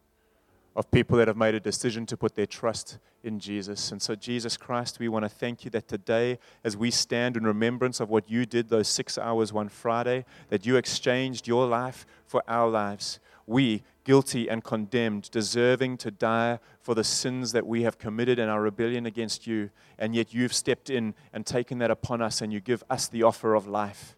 of 0.75 0.89
people 0.89 1.17
that 1.17 1.27
have 1.27 1.37
made 1.37 1.53
a 1.53 1.59
decision 1.59 2.05
to 2.05 2.15
put 2.15 2.35
their 2.35 2.45
trust 2.45 2.97
in 3.23 3.39
Jesus. 3.39 3.91
And 3.91 4.01
so, 4.01 4.15
Jesus 4.15 4.55
Christ, 4.55 4.99
we 4.99 5.09
want 5.09 5.25
to 5.25 5.29
thank 5.29 5.65
you 5.65 5.71
that 5.71 5.87
today, 5.87 6.39
as 6.63 6.77
we 6.77 6.89
stand 6.91 7.35
in 7.35 7.43
remembrance 7.43 7.99
of 7.99 8.09
what 8.09 8.29
you 8.29 8.45
did 8.45 8.69
those 8.69 8.87
six 8.87 9.17
hours 9.17 9.51
one 9.51 9.69
Friday, 9.69 10.25
that 10.49 10.65
you 10.65 10.77
exchanged 10.77 11.47
your 11.47 11.67
life 11.67 12.05
for 12.25 12.41
our 12.47 12.69
lives. 12.69 13.19
We, 13.45 13.83
guilty 14.05 14.49
and 14.49 14.63
condemned, 14.63 15.29
deserving 15.29 15.97
to 15.97 16.11
die 16.11 16.59
for 16.79 16.95
the 16.95 17.03
sins 17.03 17.51
that 17.51 17.67
we 17.67 17.83
have 17.83 17.97
committed 17.97 18.39
in 18.39 18.47
our 18.47 18.61
rebellion 18.61 19.05
against 19.05 19.45
you, 19.45 19.71
and 19.99 20.15
yet 20.15 20.33
you've 20.33 20.53
stepped 20.53 20.89
in 20.89 21.13
and 21.33 21.45
taken 21.45 21.79
that 21.79 21.91
upon 21.91 22.21
us, 22.21 22.41
and 22.41 22.53
you 22.53 22.61
give 22.61 22.81
us 22.89 23.09
the 23.09 23.23
offer 23.23 23.55
of 23.55 23.67
life. 23.67 24.15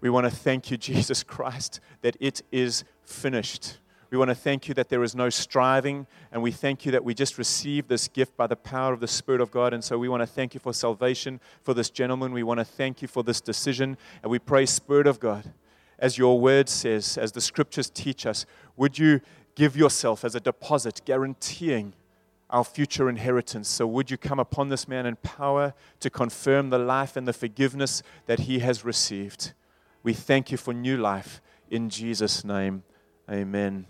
We 0.00 0.08
want 0.08 0.24
to 0.24 0.34
thank 0.34 0.70
you, 0.70 0.76
Jesus 0.78 1.22
Christ, 1.22 1.80
that 2.00 2.16
it 2.18 2.40
is 2.50 2.84
finished 3.04 3.76
we 4.10 4.18
want 4.18 4.30
to 4.30 4.34
thank 4.34 4.68
you 4.68 4.74
that 4.74 4.88
there 4.88 5.02
is 5.02 5.14
no 5.14 5.30
striving, 5.30 6.06
and 6.32 6.42
we 6.42 6.52
thank 6.52 6.86
you 6.86 6.92
that 6.92 7.04
we 7.04 7.14
just 7.14 7.38
received 7.38 7.88
this 7.88 8.08
gift 8.08 8.36
by 8.36 8.46
the 8.46 8.56
power 8.56 8.92
of 8.92 9.00
the 9.00 9.08
Spirit 9.08 9.40
of 9.40 9.50
God. 9.50 9.72
And 9.72 9.82
so 9.82 9.98
we 9.98 10.08
want 10.08 10.22
to 10.22 10.26
thank 10.26 10.54
you 10.54 10.60
for 10.60 10.72
salvation 10.72 11.40
for 11.62 11.74
this 11.74 11.90
gentleman. 11.90 12.32
We 12.32 12.42
want 12.42 12.60
to 12.60 12.64
thank 12.64 13.02
you 13.02 13.08
for 13.08 13.22
this 13.22 13.40
decision. 13.40 13.96
And 14.22 14.30
we 14.30 14.38
pray, 14.38 14.66
Spirit 14.66 15.06
of 15.06 15.18
God, 15.20 15.52
as 15.98 16.18
your 16.18 16.40
word 16.40 16.68
says, 16.68 17.18
as 17.18 17.32
the 17.32 17.40
scriptures 17.40 17.90
teach 17.90 18.26
us, 18.26 18.46
would 18.76 18.98
you 18.98 19.20
give 19.56 19.76
yourself 19.76 20.24
as 20.24 20.34
a 20.34 20.40
deposit, 20.40 21.00
guaranteeing 21.04 21.94
our 22.48 22.62
future 22.64 23.08
inheritance. 23.08 23.68
So, 23.68 23.86
would 23.86 24.10
you 24.10 24.16
come 24.16 24.38
upon 24.38 24.68
this 24.68 24.86
man 24.86 25.06
in 25.06 25.16
power 25.16 25.74
to 26.00 26.10
confirm 26.10 26.70
the 26.70 26.78
life 26.78 27.16
and 27.16 27.26
the 27.26 27.32
forgiveness 27.32 28.02
that 28.26 28.40
he 28.40 28.60
has 28.60 28.84
received? 28.84 29.52
We 30.02 30.12
thank 30.12 30.52
you 30.52 30.58
for 30.58 30.72
new 30.72 30.96
life 30.96 31.40
in 31.70 31.90
Jesus' 31.90 32.44
name. 32.44 32.84
Amen. 33.28 33.86